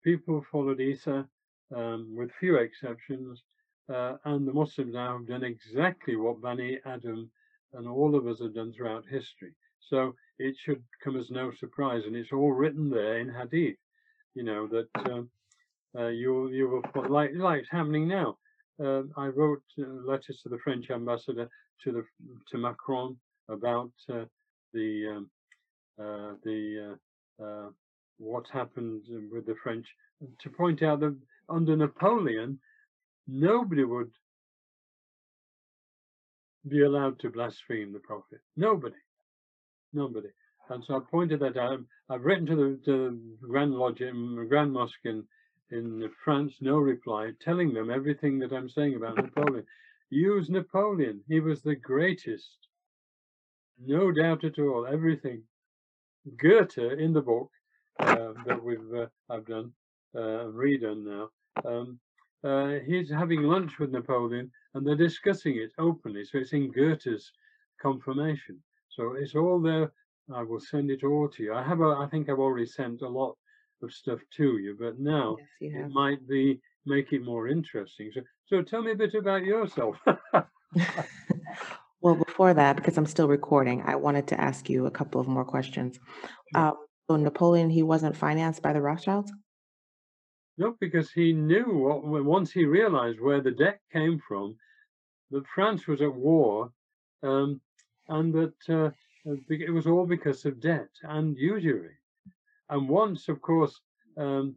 [0.02, 1.28] People followed Isa,
[1.74, 3.42] um, with few exceptions,
[3.88, 7.30] uh, and the Muslims now have done exactly what Bani Adam
[7.74, 9.52] and all of us have done throughout history.
[9.80, 13.76] So it should come as no surprise, and it's all written there in Hadith.
[14.34, 15.30] You know that um,
[15.98, 18.38] uh, you you will like like it's happening now.
[18.82, 21.48] Uh, I wrote uh, letters to the French ambassador
[21.84, 22.04] to the
[22.50, 23.16] to Macron
[23.48, 24.24] about uh,
[24.72, 25.30] the um,
[25.98, 26.96] uh, the
[28.18, 29.02] what happened
[29.32, 29.86] with the French
[30.40, 31.16] to point out that
[31.48, 32.58] under Napoleon,
[33.26, 34.10] nobody would
[36.68, 38.40] be allowed to blaspheme the Prophet.
[38.56, 38.96] Nobody,
[39.92, 40.28] nobody.
[40.70, 41.80] And so I pointed that out.
[42.08, 42.92] I've written to the, to
[43.40, 44.02] the Grand Lodge,
[44.48, 45.24] Grand Mosque in,
[45.70, 49.64] in France, no reply, telling them everything that I'm saying about Napoleon.
[50.10, 51.22] Use Napoleon.
[51.28, 52.68] He was the greatest.
[53.84, 54.86] No doubt at all.
[54.86, 55.42] Everything.
[56.36, 57.50] Goethe in the book
[57.98, 59.72] uh, that we've uh, I've done
[60.14, 61.28] uh, redone now.
[61.64, 61.98] Um,
[62.44, 66.24] uh, he's having lunch with Napoleon, and they're discussing it openly.
[66.24, 67.30] So it's in Goethe's
[67.80, 68.62] confirmation.
[68.88, 69.92] So it's all there.
[70.32, 71.54] I will send it all to you.
[71.54, 71.80] I have.
[71.80, 73.36] A, I think I've already sent a lot
[73.82, 78.10] of stuff to you, but now Yes, you it might be make it more interesting.
[78.14, 79.96] So, so tell me a bit about yourself.
[82.02, 85.28] Well, before that, because I'm still recording, I wanted to ask you a couple of
[85.28, 86.00] more questions.
[86.52, 86.66] Sure.
[86.66, 86.74] Um,
[87.08, 89.32] so Napoleon, he wasn't financed by the Rothschilds?
[90.62, 94.56] No, because he knew what, once he realized where the debt came from,
[95.32, 96.70] that France was at war,
[97.24, 97.60] um,
[98.08, 98.92] and that uh,
[99.28, 101.96] uh, it was all because of debt and usury.
[102.70, 103.80] And once, of course,
[104.16, 104.54] um,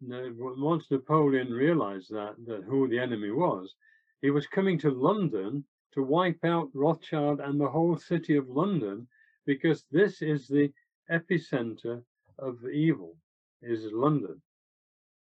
[0.00, 3.74] once Napoleon realized that, that who the enemy was,
[4.22, 9.06] he was coming to London to wipe out Rothschild and the whole city of London,
[9.44, 10.72] because this is the
[11.10, 12.02] epicenter
[12.38, 13.14] of evil,
[13.60, 14.40] is London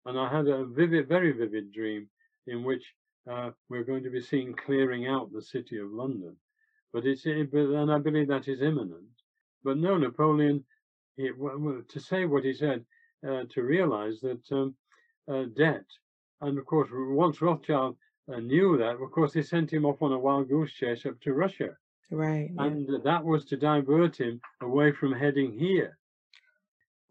[0.05, 2.07] and I had a vivid, very vivid dream
[2.47, 2.83] in which
[3.29, 6.35] uh, we're going to be seeing clearing out the city of London.
[6.91, 9.05] But it's, it, but, and I believe that is imminent.
[9.63, 10.65] But no, Napoleon,
[11.17, 12.85] he, w- w- to say what he said,
[13.27, 14.75] uh, to realize that um,
[15.31, 15.85] uh, debt,
[16.41, 17.97] and of course, once Rothschild
[18.33, 21.19] uh, knew that, of course, they sent him off on a wild goose chase up
[21.21, 21.77] to Russia.
[22.09, 22.49] Right.
[22.55, 22.63] Yeah.
[22.63, 25.98] And that was to divert him away from heading here.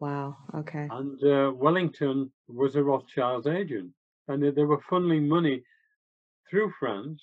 [0.00, 0.36] Wow.
[0.54, 0.88] Okay.
[0.90, 3.90] And uh, Wellington was a Rothschild's agent,
[4.28, 5.62] and they they were funneling money
[6.48, 7.20] through France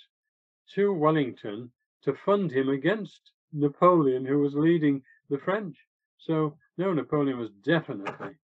[0.73, 1.71] to Wellington
[2.03, 5.76] to fund him against Napoleon, who was leading the French.
[6.17, 8.36] So, no, Napoleon was definitely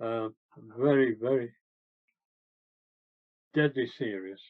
[0.00, 0.28] uh,
[0.78, 1.52] very, very
[3.54, 4.40] deadly serious.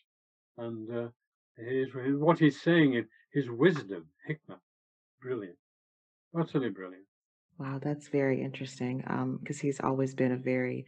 [0.59, 1.09] And uh,
[1.57, 4.59] his, what he's saying, in his wisdom, hikmah,
[5.23, 5.57] brilliant,
[6.39, 7.05] utterly brilliant.
[7.61, 9.05] Wow, that's very interesting.
[9.07, 10.87] Um, because he's always been a very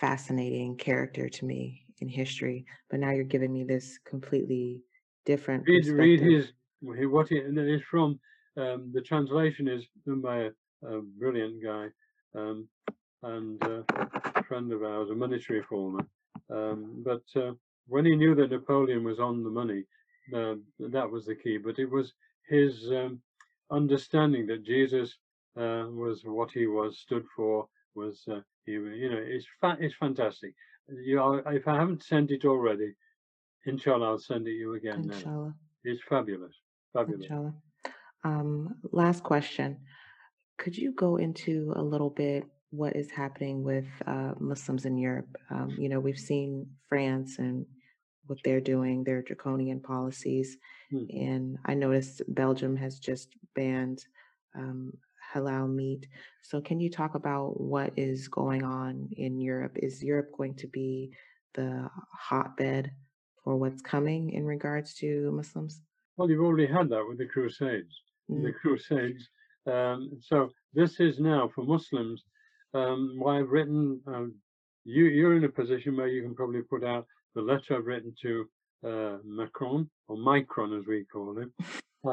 [0.00, 2.64] fascinating character to me in history.
[2.88, 4.82] But now you're giving me this completely
[5.26, 8.18] different read read his what he and it is from
[8.56, 10.50] um, the translation is done by a,
[10.86, 11.88] a brilliant guy
[12.34, 12.68] um,
[13.22, 13.82] and uh,
[14.34, 16.06] a friend of ours, a monetary reformer.
[16.50, 17.52] Um, but uh,
[17.86, 19.84] when he knew that Napoleon was on the money,
[20.34, 21.58] uh, that was the key.
[21.58, 22.14] But it was
[22.48, 23.20] his um,
[23.70, 25.16] understanding that Jesus
[25.56, 27.68] uh, was what he was stood for.
[27.94, 28.72] Was uh, he?
[28.72, 30.54] You know, it's fa- it's fantastic.
[30.88, 32.94] You know, if I haven't sent it already,
[33.66, 35.14] inshallah, I'll send it you again now.
[35.14, 35.54] Inshallah.
[35.84, 36.54] It's fabulous,
[36.92, 37.22] fabulous.
[37.22, 37.54] Inshallah.
[38.24, 39.78] Um, last question.
[40.58, 45.36] Could you go into a little bit what is happening with uh, Muslims in Europe?
[45.50, 47.66] Um, you know, we've seen France and
[48.26, 50.56] what they're doing, their draconian policies.
[50.90, 51.04] Hmm.
[51.10, 54.04] And I noticed Belgium has just banned
[54.56, 54.92] um,
[55.34, 56.06] halal meat.
[56.42, 59.76] So, can you talk about what is going on in Europe?
[59.76, 61.12] Is Europe going to be
[61.54, 62.90] the hotbed
[63.42, 65.82] for what's coming in regards to Muslims?
[66.16, 67.94] Well, you've already had that with the Crusades.
[68.28, 69.28] The Mm, Crusades.
[69.66, 72.24] Um, so this is now for Muslims.
[72.72, 74.00] Um, why I've written.
[74.06, 74.34] Um,
[74.84, 78.14] you you're in a position where you can probably put out the letter I've written
[78.22, 78.48] to
[78.86, 81.52] uh, Macron or Micron as we call him,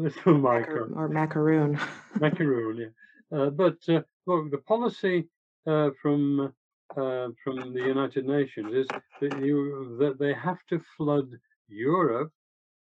[0.16, 1.78] little macar- or macaroon.
[2.20, 3.38] macaroon, yeah.
[3.38, 5.28] Uh, but uh, look, the policy
[5.66, 6.52] uh, from
[6.96, 8.86] uh, from the United Nations is
[9.20, 11.28] that you that they have to flood
[11.68, 12.32] Europe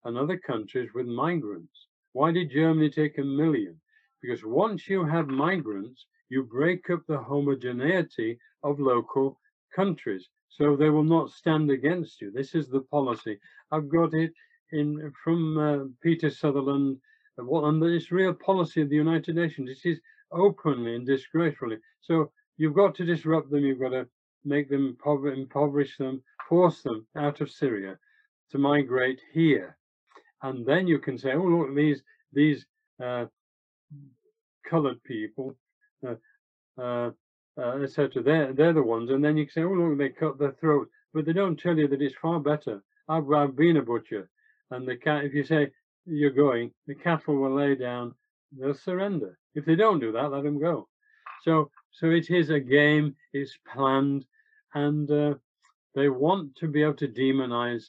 [0.05, 1.87] and other countries with migrants.
[2.13, 3.79] Why did Germany take a million?
[4.21, 9.39] Because once you have migrants, you break up the homogeneity of local
[9.75, 10.27] countries.
[10.49, 12.31] So they will not stand against you.
[12.31, 13.39] This is the policy.
[13.71, 14.33] I've got it
[14.71, 16.97] in from uh, Peter Sutherland,
[17.47, 19.69] what and it's real policy of the United Nations.
[19.69, 19.99] It is
[20.31, 21.77] openly and disgracefully.
[22.01, 23.65] So you've got to disrupt them.
[23.65, 24.07] You've got to
[24.45, 27.97] make them impoverish them, force them out of Syria
[28.51, 29.77] to migrate here,
[30.41, 32.01] and then you can say, oh look, these
[32.33, 32.65] these
[33.03, 33.25] uh,
[34.67, 35.55] coloured people,
[36.07, 36.15] uh,
[36.81, 37.11] uh,
[37.57, 38.23] uh, etc.
[38.23, 40.89] They're they're the ones, and then you can say, oh look, they cut their throat,
[41.13, 42.83] but they don't tell you that it's far better.
[43.07, 44.29] I've I've been a butcher,
[44.71, 45.25] and the cat.
[45.25, 45.71] If you say
[46.09, 48.13] you're going, the cattle will lay down,
[48.57, 49.37] they'll surrender.
[49.55, 50.87] If they don't do that, let them go.
[51.43, 53.15] So so it is a game.
[53.33, 54.25] It's planned,
[54.73, 55.35] and uh,
[55.95, 57.85] they want to be able to demonize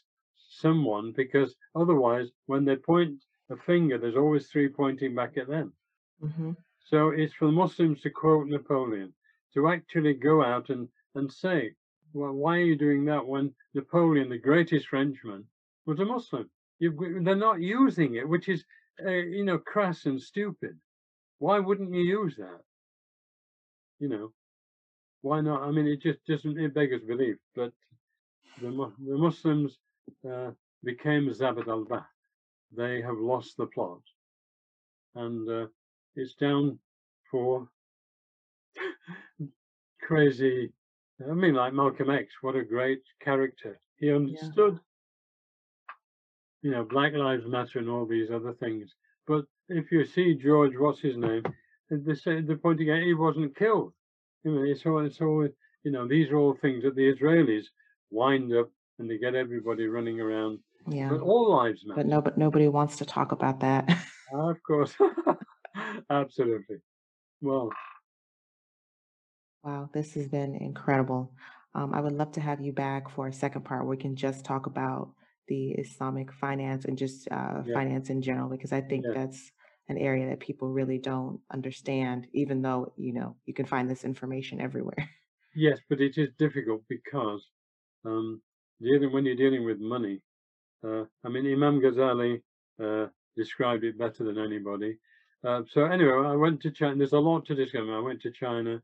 [0.49, 5.73] someone because otherwise, when they point a finger, there's always three pointing back at them.
[6.23, 6.53] Mm-hmm.
[6.85, 9.13] So it's for the Muslims to quote Napoleon,
[9.55, 11.75] to actually go out and, and say,
[12.13, 15.45] well, why are you doing that when Napoleon, the greatest Frenchman,
[15.87, 16.51] was a Muslim?
[16.81, 18.65] You, they're not using it, which is,
[19.05, 20.77] uh, you know, crass and stupid.
[21.39, 22.61] Why wouldn't you use that?
[23.99, 24.33] You know,
[25.21, 25.63] why not?
[25.63, 27.37] I mean, it just doesn't, it beggars belief.
[27.55, 27.73] But
[28.61, 28.71] the,
[29.07, 29.79] the Muslims
[30.29, 30.51] uh,
[30.83, 32.07] became Zabad al-Bath.
[32.75, 34.01] They have lost the plot.
[35.15, 35.67] And uh,
[36.17, 36.79] it's down
[37.31, 37.69] for
[40.03, 40.73] crazy.
[41.29, 43.79] I mean, like Malcolm X, what a great character.
[43.97, 44.81] He understood.
[46.63, 48.95] You know, Black Lives Matter and all these other things.
[49.27, 51.43] But if you see George, what's his name,
[51.91, 53.93] they say they're pointing out he wasn't killed.
[54.45, 55.49] You know, it's all, it's all,
[55.85, 57.65] you know, these are all things that the Israelis
[58.11, 60.59] wind up and they get everybody running around.
[60.89, 61.09] Yeah.
[61.09, 61.97] But all lives matter.
[61.97, 63.89] But no, but nobody wants to talk about that.
[64.33, 64.95] of course.
[66.11, 66.77] Absolutely.
[67.41, 67.71] Well.
[69.63, 71.33] Wow, this has been incredible.
[71.75, 74.17] Um, I would love to have you back for a second part where we can
[74.17, 75.11] just talk about
[75.51, 77.75] the Islamic finance and just uh, Yeah.
[77.79, 79.15] finance in general, because I think Yeah.
[79.19, 79.41] that's
[79.93, 84.05] an area that people really don't understand, even though, you know, you can find this
[84.05, 85.03] information everywhere.
[85.67, 87.43] Yes, but it is difficult because
[88.05, 88.41] um,
[88.81, 90.17] dealing when you're dealing with money.
[90.87, 92.33] Uh, I mean, Imam Ghazali
[92.87, 94.93] uh, described it better than anybody.
[95.43, 96.95] Uh, so anyway, I went to China.
[96.97, 97.93] There's a lot to discover.
[97.97, 98.75] I went to China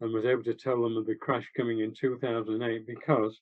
[0.00, 3.40] and was able to tell them of the crash coming in 2008 because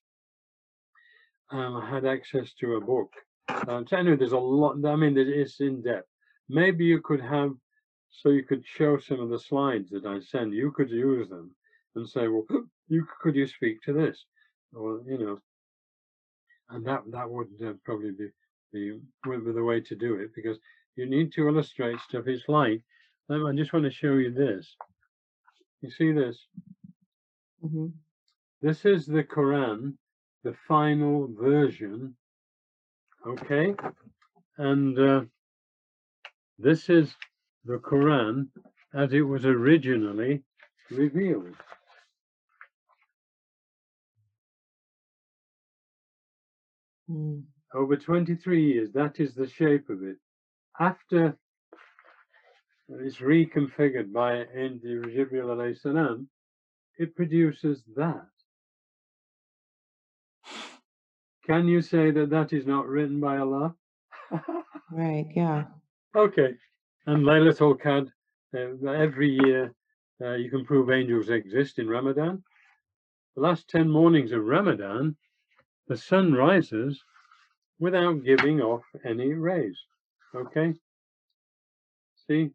[1.51, 3.13] um, I had access to a book.
[3.67, 4.85] Um, so anyway, there's a lot.
[4.85, 6.09] I mean, it's in depth.
[6.49, 7.53] Maybe you could have,
[8.11, 10.55] so you could show some of the slides that I send.
[10.55, 11.55] You could use them
[11.95, 12.45] and say, well,
[12.89, 14.25] you could you speak to this,
[14.75, 15.39] or you know,
[16.71, 18.29] and that that would uh, probably be
[18.73, 20.59] the would be the way to do it because
[20.97, 22.27] you need to illustrate stuff.
[22.27, 22.83] It's like
[23.31, 24.75] I just want to show you this.
[25.81, 26.47] You see this?
[27.63, 27.89] hmm
[28.61, 29.95] This is the Quran,
[30.49, 32.15] the final version.
[33.27, 33.75] Okay,
[34.57, 35.21] and uh,
[36.59, 37.15] this is
[37.67, 38.47] the Quran
[38.95, 40.43] as it was originally
[40.91, 41.55] revealed.
[47.11, 47.43] Mm.
[47.75, 50.17] Over 23 years, that is the shape of it.
[50.81, 51.37] After
[52.89, 56.27] it's reconfigured by Indi Jibril
[56.99, 58.38] it produces that.
[61.49, 63.75] Can you say that that is not written by Allah?
[64.91, 65.65] Right, yeah.
[66.17, 66.55] Okay.
[67.07, 68.11] And Laylatul Qadr,
[68.55, 69.73] uh, every year
[70.23, 72.43] uh, you can prove angels exist in Ramadan.
[73.35, 75.17] The last 10 mornings of Ramadan,
[75.87, 77.03] the sun rises
[77.79, 79.79] without giving off any rays.
[80.35, 80.75] Okay?
[82.27, 82.51] See?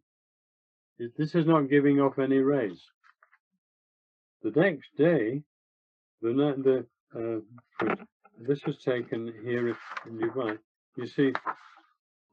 [1.18, 2.82] This is not giving off any rays.
[4.44, 5.42] The next day,
[6.22, 7.46] the, the
[7.86, 7.96] uh.
[8.40, 9.78] This was taken here in
[10.20, 10.58] Dubai.
[10.98, 11.34] You see,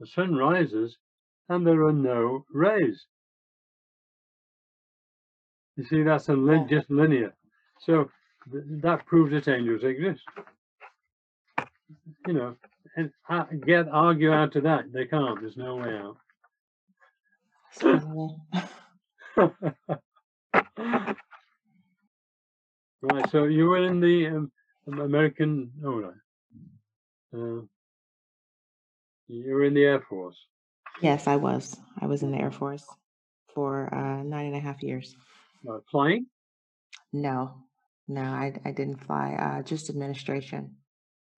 [0.00, 0.96] the sun rises
[1.48, 3.06] and there are no rays.
[5.76, 6.78] You see, that's a lin- Yeah.
[6.78, 7.34] just linear.
[7.80, 8.10] So
[8.52, 10.22] th- that proves that angels exist.
[12.26, 12.56] You know,
[12.96, 14.92] and uh, get argue out of that.
[14.92, 15.40] They can't.
[15.40, 16.16] There's no way out.
[23.02, 23.30] Right.
[23.30, 24.52] So you were in the um,
[24.98, 25.70] American.
[25.84, 26.12] Oh, no.
[27.32, 27.62] Uh,
[29.28, 30.36] you were in the Air Force.
[31.00, 31.76] Yes, I was.
[32.00, 32.84] I was in the Air Force
[33.54, 35.14] for uh, nine and a half years.
[35.68, 36.26] Uh, flying.
[37.12, 37.54] No,
[38.08, 39.34] no, I, I didn't fly.
[39.34, 40.76] Uh, just administration.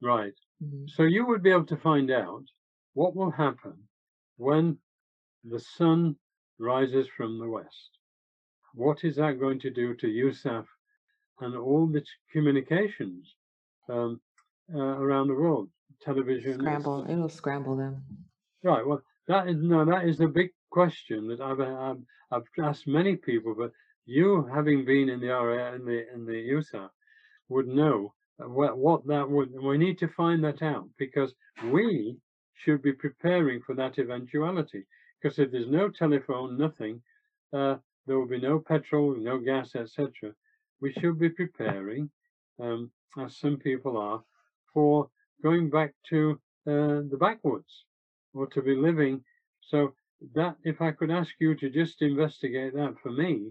[0.00, 0.34] Right.
[0.62, 0.88] Mhm.
[0.88, 2.44] So you would be able to find out
[2.94, 3.74] what will happen
[4.36, 4.78] when
[5.44, 6.16] the sun
[6.58, 7.90] rises from the west?
[8.74, 10.66] What is that going to do to USAF
[11.40, 13.34] and all the communications
[13.88, 14.20] um,
[14.74, 15.68] uh, around the world?
[16.02, 16.58] Television.
[16.58, 17.06] Scramble.
[17.08, 18.02] It'll scramble them.
[18.62, 18.86] Right.
[18.86, 19.84] Well, that is no.
[19.84, 23.70] That is the big question that I've I've, I've asked many people, but
[24.04, 26.88] you, having been in the RA in the in the USAF,
[27.48, 29.50] would know what, what that would.
[29.60, 31.32] We need to find that out because
[31.70, 32.16] we
[32.54, 34.86] should be preparing for that eventuality.
[35.20, 37.00] Because if there's no telephone, nothing,
[37.52, 37.76] uh,
[38.06, 40.10] there will be no petrol, no gas, etc.
[40.80, 42.10] We should be preparing,
[42.60, 44.22] um, as some people are,
[44.72, 45.08] for
[45.42, 47.84] going back to uh, the backwoods
[48.34, 49.22] or to be living.
[49.60, 49.94] So
[50.34, 53.50] that, if I could ask you to just investigate that for me,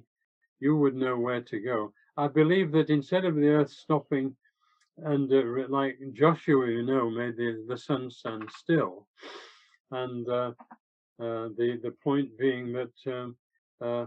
[0.59, 1.93] you would know where to go.
[2.17, 4.35] I believe that instead of the earth stopping
[4.97, 9.07] and uh, like Joshua, you know, made the, the sun stand still.
[9.91, 10.51] And uh,
[11.19, 13.35] uh, the, the point being that um,
[13.81, 14.05] uh,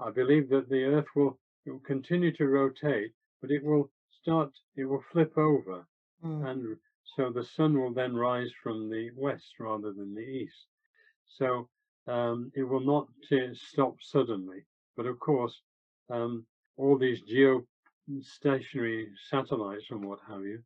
[0.00, 3.90] I believe that the earth will, will continue to rotate, but it will
[4.26, 5.86] start, it will flip over.
[6.24, 6.50] Mm.
[6.50, 6.76] And
[7.16, 10.66] so the sun will then rise from the west rather than the east.
[11.38, 11.68] So
[12.08, 14.64] um, it will not uh, stop suddenly.
[14.96, 15.54] But of course,
[16.10, 16.44] um,
[16.76, 20.58] all these geostationary satellites and what have you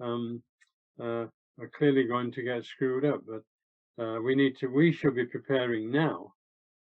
[0.00, 0.42] um,
[1.00, 1.26] uh,
[1.60, 3.20] are clearly going to get screwed up.
[3.26, 6.32] But uh, we need to, we should be preparing now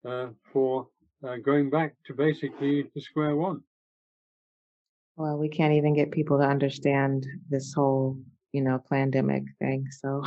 [0.08, 0.88] uh, for
[1.24, 3.62] uh, going back to basically to square one.
[5.18, 8.18] Well, we can't even get people to understand this whole,
[8.51, 9.88] you know, pandemic thing.
[9.91, 10.24] So,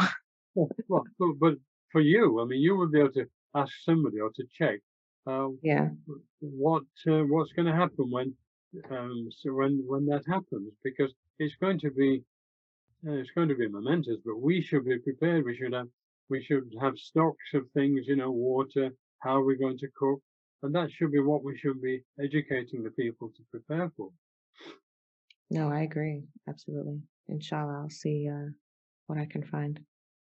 [0.54, 1.54] well, but, but
[1.92, 4.80] for you, I mean, you would be able to ask somebody or to check
[5.26, 5.88] uh, yeah.
[6.40, 8.34] what uh, what's going to happen when
[8.90, 12.22] um, so when when that happens because it's going to be
[13.06, 15.44] uh, it's going to be momentous but we should be prepared.
[15.44, 15.88] We should have
[16.30, 20.20] we should have stocks of things you know water how are we going to cook?
[20.62, 24.10] And that should be what we should be educating the people to prepare for
[25.50, 28.48] no i agree absolutely inshallah i'll see uh,
[29.06, 29.80] what i can find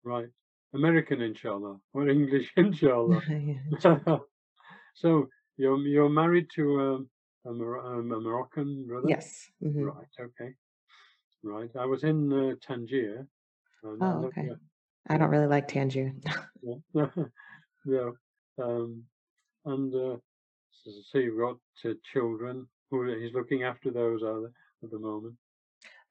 [0.04, 0.30] right
[0.74, 3.22] american inshallah or english inshallah
[4.96, 7.10] So you're you're married to um,
[7.46, 9.10] a, a, a Moroccan brother?
[9.10, 9.50] Yes.
[9.64, 9.84] Mm-hmm.
[9.84, 10.08] Right.
[10.20, 10.54] Okay.
[11.44, 11.70] Right.
[11.80, 13.28] I was in uh, Tangier.
[13.84, 14.50] oh, okay.
[15.10, 16.14] I don't really like Tangier.
[16.62, 17.06] yeah.
[17.86, 18.10] yeah.
[18.62, 19.04] Um,
[19.66, 20.18] and uh,
[20.72, 21.58] so, so you've got
[21.90, 22.68] uh, children.
[22.92, 24.48] Who he's looking after those are
[24.84, 25.36] at the moment?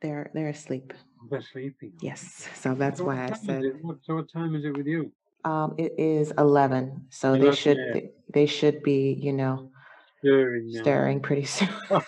[0.00, 0.94] They're they're asleep.
[1.30, 1.92] They're sleeping.
[2.00, 2.48] Yes.
[2.54, 3.62] So that's so why I said.
[3.82, 5.12] What, so what time is it with you?
[5.44, 9.70] Um, it is eleven, so they should, they should be, you know,
[10.18, 11.68] Stirring stirring pretty soon.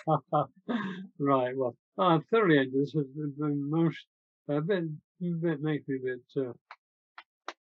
[1.19, 2.93] Right, well, I thoroughly enjoyed this.
[2.93, 3.05] has
[3.37, 4.05] been most,
[4.47, 4.85] a bit,
[5.19, 7.53] bit makes me a bit uh,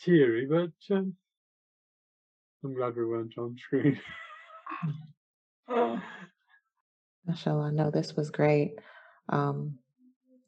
[0.00, 1.14] teary, but um,
[2.62, 4.00] I'm glad we weren't on screen.
[7.26, 8.78] Mashallah, no, this was great.
[9.28, 9.78] Um,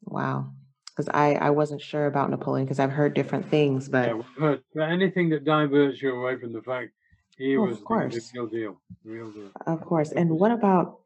[0.03, 0.51] wow
[0.97, 4.25] because I, I wasn't sure about Napoleon because I've heard different things, but Yeah, we've
[4.39, 6.91] heard but anything that diverts you away from the fact
[7.37, 9.51] he Oh, was of the, the course, real deal, real deal.
[9.67, 10.11] of course.
[10.11, 11.01] And what about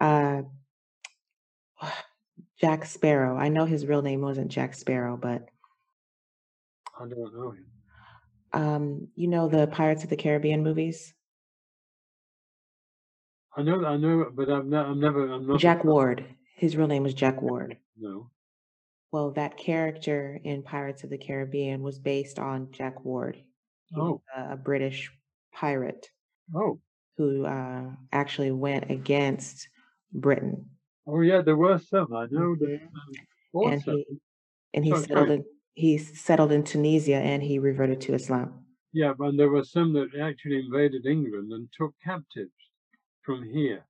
[0.00, 0.42] uh,
[2.60, 3.36] Jack Sparrow?
[3.36, 5.48] I know his real name wasn't Jack Sparrow, but
[6.96, 7.66] I don't know him.
[8.52, 11.12] um, you know the Pirates of the Caribbean movies?
[13.56, 15.60] I know, I know, but I've ne- I'm never, I'm not.
[15.60, 16.24] Jack Ward.
[16.56, 17.76] His real name was Jack Ward.
[17.98, 18.30] No.
[19.12, 23.36] Well, that character in Pirates of the Caribbean was based on Jack Ward.
[23.86, 25.12] He Oh, a, a British
[25.52, 26.08] pirate
[26.54, 26.80] oh,
[27.16, 29.68] who uh, actually went against
[30.12, 30.70] Britain,
[31.06, 31.42] oh, yeah.
[31.42, 32.12] There were some.
[32.14, 32.80] I know that.
[33.54, 34.04] Um, and he
[34.72, 35.38] and he sorry, settled sorry.
[35.38, 35.44] in
[35.74, 38.64] he settled in Tunisia, and he reverted to Islam.
[38.92, 42.52] Yeah, but there were some that actually invaded England and took captives
[43.24, 43.84] from here.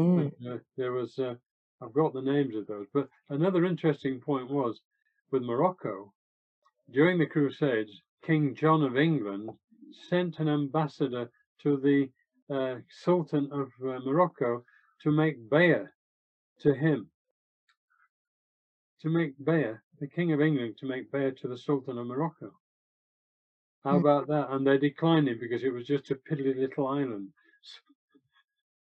[0.00, 1.34] Mm, And, uh, there was, uh,
[1.82, 2.86] I've got the names of those.
[2.94, 4.80] But another interesting point was
[5.30, 6.12] with Morocco
[6.90, 9.50] during the Crusades, King John of England
[10.08, 11.30] sent an ambassador
[11.62, 12.10] to the
[12.54, 14.64] uh, Sultan of uh, Morocco
[15.02, 15.86] to make bayah
[16.60, 17.08] to him,
[19.02, 22.52] to make bayah, the King of England to make bayah to the Sultan of Morocco.
[23.84, 24.00] How mm.
[24.00, 24.50] about that?
[24.50, 27.28] And they declined it because it was just a piddly little island.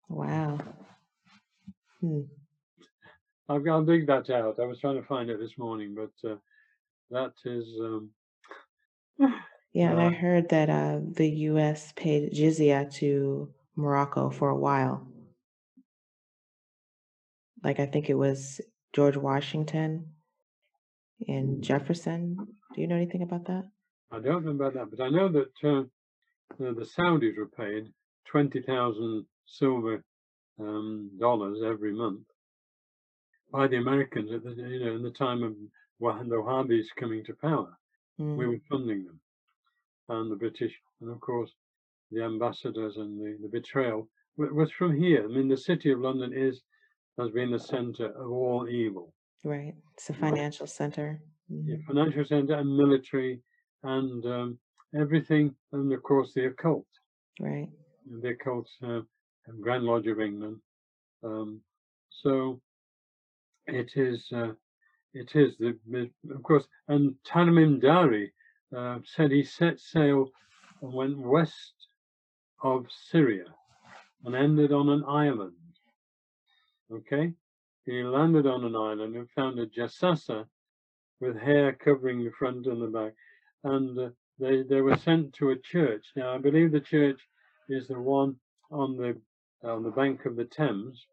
[0.09, 0.59] Wow.
[2.01, 2.21] Hmm.
[3.47, 4.59] I've got to dig that out.
[4.59, 6.35] I was trying to find it this morning, but uh,
[7.11, 8.09] that is um,
[9.75, 11.91] Yeah, and I uh, heard that uh, the U.S.
[11.97, 15.05] paid jizya to Morocco for a while.
[17.61, 18.61] Like I think it was
[18.93, 20.13] George Washington
[21.27, 22.37] and Jefferson.
[22.73, 23.65] Do you know anything about that?
[24.11, 25.83] I don't know about that, but I know that uh,
[26.57, 27.91] the, the Saudis were paid
[28.27, 30.03] 20,000 silver
[30.59, 32.21] um, dollars every month
[33.51, 35.69] by the Americans at the, you know, in the time of the
[36.35, 37.77] Wahhabis coming to power.
[38.19, 39.19] Mm, We were funding them
[40.09, 41.51] and the British, and of course
[42.11, 45.23] the ambassadors and the, the betrayal wa- was from here.
[45.23, 46.61] I mean, the city of London is
[47.17, 49.13] has been the centre of all evil.
[49.43, 49.73] right.
[49.93, 51.21] It's a financial center.
[51.49, 51.85] Yeah, Mhm.
[51.85, 53.41] financial centre and military
[53.83, 54.59] and um,
[54.93, 56.87] everything, and of course the occult.
[57.39, 57.69] Right.
[58.21, 59.01] the occult uh,
[59.61, 60.57] Grand Lodge of England.
[61.23, 61.61] Um,
[62.09, 62.59] so
[63.67, 64.53] it is, uh,
[65.13, 65.77] it is the,
[66.29, 68.31] of course, and Tamim Dari
[68.75, 70.29] uh, said he set sail
[70.81, 71.73] and went west
[72.63, 73.45] of Syria
[74.25, 75.53] and ended on an island.
[76.91, 77.33] Okay,
[77.85, 80.45] he landed on an island and found a jassasa
[81.19, 83.13] with hair covering the front and the back,
[83.63, 86.05] and uh, they they were sent to a church.
[86.15, 87.19] Now I believe the church
[87.69, 88.35] is the one
[88.71, 89.19] on the
[89.65, 91.05] on the bank of the Thames,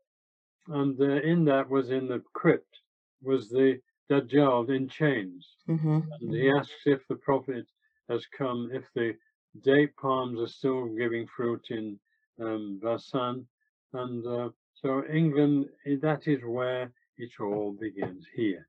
[0.69, 2.81] and uh, in that was in the crypt
[3.23, 3.81] was the
[4.11, 6.01] Dajjal in chains, Mm-hmm.
[6.21, 7.67] and he asks if the prophet
[8.09, 9.15] has come, if the
[9.63, 11.99] date palms are still giving fruit in
[12.41, 13.47] um, Basan,
[13.93, 15.67] and uh, so England
[16.01, 18.67] that is where it all begins here.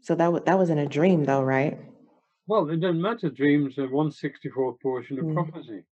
[0.00, 1.78] So that was that was in a dream, though, right?
[2.46, 3.30] Well, it doesn't matter.
[3.30, 5.34] Dreams are one sixty fourth portion of Mm.
[5.34, 5.82] prophecy,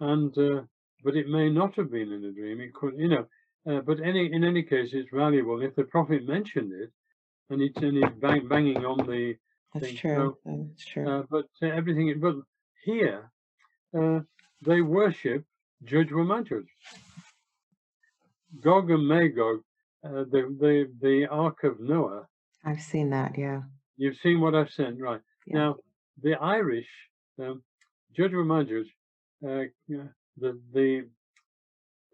[0.00, 0.62] and uh,
[1.04, 2.60] but it may not have been in a dream.
[2.60, 3.26] It could, you know.
[3.68, 6.90] Uh, but any in any case, it's valuable if the prophet mentioned it,
[7.50, 9.34] and it's and it's bang, banging on the
[9.74, 9.96] That's thing.
[9.96, 10.36] true.
[10.44, 11.08] So, That's true.
[11.08, 12.18] uh, but uh, everything.
[12.20, 12.36] But
[12.84, 13.30] here,
[13.98, 14.20] uh,
[14.64, 15.44] they worship
[15.84, 16.64] Yajuj wa Majuj.
[18.62, 19.60] Gog and Magog,
[20.04, 22.26] uh, the the the Ark of Noah.
[22.64, 23.36] I've seen that.
[23.36, 23.62] Yeah.
[23.98, 25.20] You've seen what I've sent, right?
[25.46, 25.56] Yeah.
[25.58, 25.76] Now,
[26.22, 26.88] the Irish,
[27.38, 27.62] um,
[28.16, 28.86] Yajuj Majuj,
[30.40, 31.08] yeah, the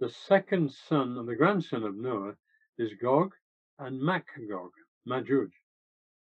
[0.00, 2.34] the second son and the grandson of Noah
[2.78, 3.32] is Gog
[3.78, 4.70] and Magog,
[5.08, 5.50] Majuj.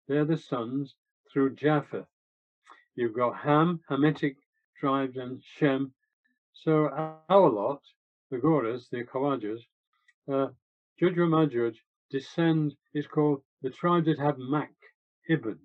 [0.08, 0.96] They're the sons
[1.32, 2.08] through Japheth.
[2.96, 4.36] You've got Ham, Hamitic
[4.80, 5.94] tribes, and Shem.
[6.54, 6.90] So
[7.30, 7.82] our lot,
[8.30, 9.62] the Goras, the Kawajas,
[10.32, 10.50] uh,
[11.02, 11.76] Yajuj Majuj
[12.12, 14.74] descend is called the tribes that have Mac,
[15.30, 15.58] Ibn.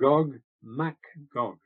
[0.00, 0.96] Gog, Mac,
[1.32, 1.58] Gog,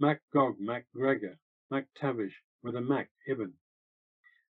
[0.00, 1.38] Mac, Gog, Mac, Gregor,
[1.70, 3.52] Mac, Tavish, with a Mac, Ibn.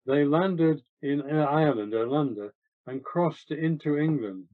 [0.06, 2.52] They landed in Ireland, Irlanda,
[2.86, 4.44] and crossed into England.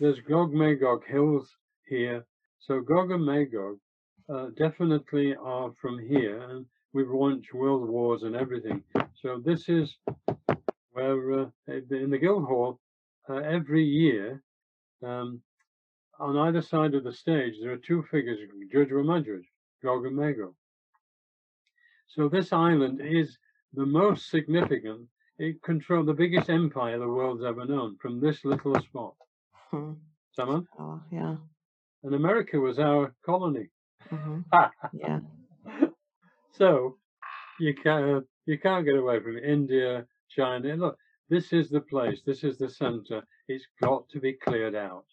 [0.00, 1.48] There's Gog Magog hills
[1.86, 2.24] here,
[2.58, 3.78] so Gog and Magog
[4.28, 8.82] uh, definitely are from here, and we've launched world wars and everything.
[9.20, 9.96] So this is
[10.92, 12.80] where uh, in the Guildhall
[13.28, 14.42] uh, every year
[15.04, 15.40] um,
[16.18, 18.38] on either side of the stage, there are two figures,
[18.74, 19.42] Yajuj wa Majuj,
[19.82, 20.54] Gog and Magog.
[22.14, 23.38] So this island is
[23.72, 25.08] the most significant.
[25.38, 29.14] It controlled the biggest empire the world's ever known from this little spot.
[29.70, 29.92] Hmm.
[30.32, 30.66] Someone?
[30.78, 31.36] Oh, yeah.
[32.04, 33.68] And America was our colony.
[34.10, 34.40] hmm
[34.92, 35.20] Yeah.
[36.52, 36.98] so
[37.58, 39.44] you can't you can't get away from it.
[39.44, 40.74] India, China.
[40.76, 40.98] Look,
[41.30, 42.20] this is the place.
[42.26, 43.22] This is the center.
[43.48, 45.06] It's got to be cleared out.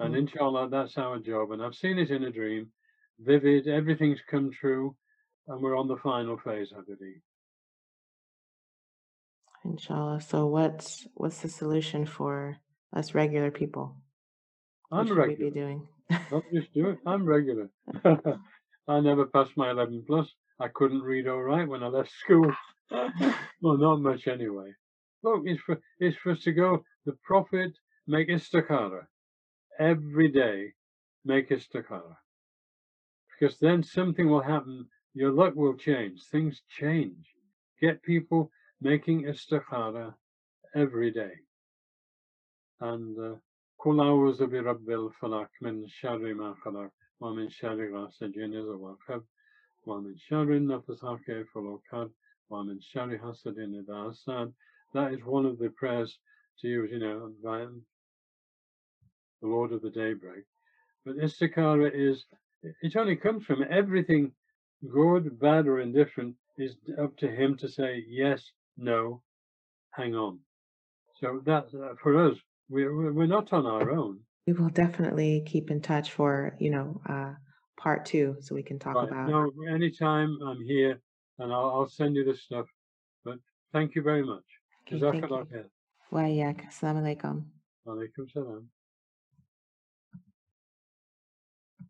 [0.00, 0.20] And Hmm.
[0.20, 1.52] inshallah, that's our job.
[1.52, 2.72] And I've seen it in a dream,
[3.20, 4.96] vivid, everything's come true,
[5.48, 7.20] and we're on the final phase, I believe.
[9.64, 10.20] Inshallah.
[10.20, 12.56] So what's what's the solution for
[12.94, 13.96] us regular people?
[14.88, 15.50] What I'm should we regular.
[15.50, 15.88] be doing?
[16.30, 16.98] Don't just do it.
[17.06, 17.70] I'm regular.
[18.88, 20.28] I never passed my 11 plus.
[20.60, 22.52] I couldn't read or write when I left school.
[22.90, 23.10] Ah.
[23.62, 24.72] well, not much anyway.
[25.22, 26.84] Look, it's for it's for us to go.
[27.06, 27.72] The Prophet
[28.06, 29.06] make istikhara
[29.78, 30.72] every day.
[31.24, 32.16] Make istikhara
[33.42, 36.23] because then something will happen Your luck will change.
[36.23, 37.25] Things change.
[37.81, 38.51] Get people
[38.81, 40.13] making istikhara
[40.75, 41.33] every day.
[42.79, 43.35] And uh,
[43.79, 49.23] قل أعوذ برب الفلق من شر ما خلق ومن شر غاسق إذا وقب
[49.85, 52.11] ومن شر النفثات في العقد
[52.49, 54.53] ومن شر حسد إذا حسد.
[54.93, 56.17] That is one of the prayers
[56.59, 57.65] to use, you know, by
[59.41, 60.45] the Lord of the Daybreak.
[61.05, 62.25] But istikhara is,
[62.81, 64.31] it only comes from everything
[64.90, 68.42] good, bad, or indifferent is up to him to say yes,
[68.76, 69.22] no,
[69.90, 70.38] hang on.
[71.20, 72.36] So that uh, for us,
[72.68, 74.20] we're we're not on our own.
[74.46, 77.34] We will definitely keep in touch for, you know, uh,
[77.78, 79.08] part two so we can talk Right.
[79.08, 81.00] about No, anytime I'm here,
[81.38, 82.66] and I'll, I'll send you the stuff.
[83.24, 83.38] But
[83.72, 84.42] thank you very much.
[84.88, 85.66] Okay, Jazakallah khair.
[86.10, 86.66] Wa yak.
[86.68, 87.44] Assalamu alaikum.
[87.86, 88.68] Alaikum salam.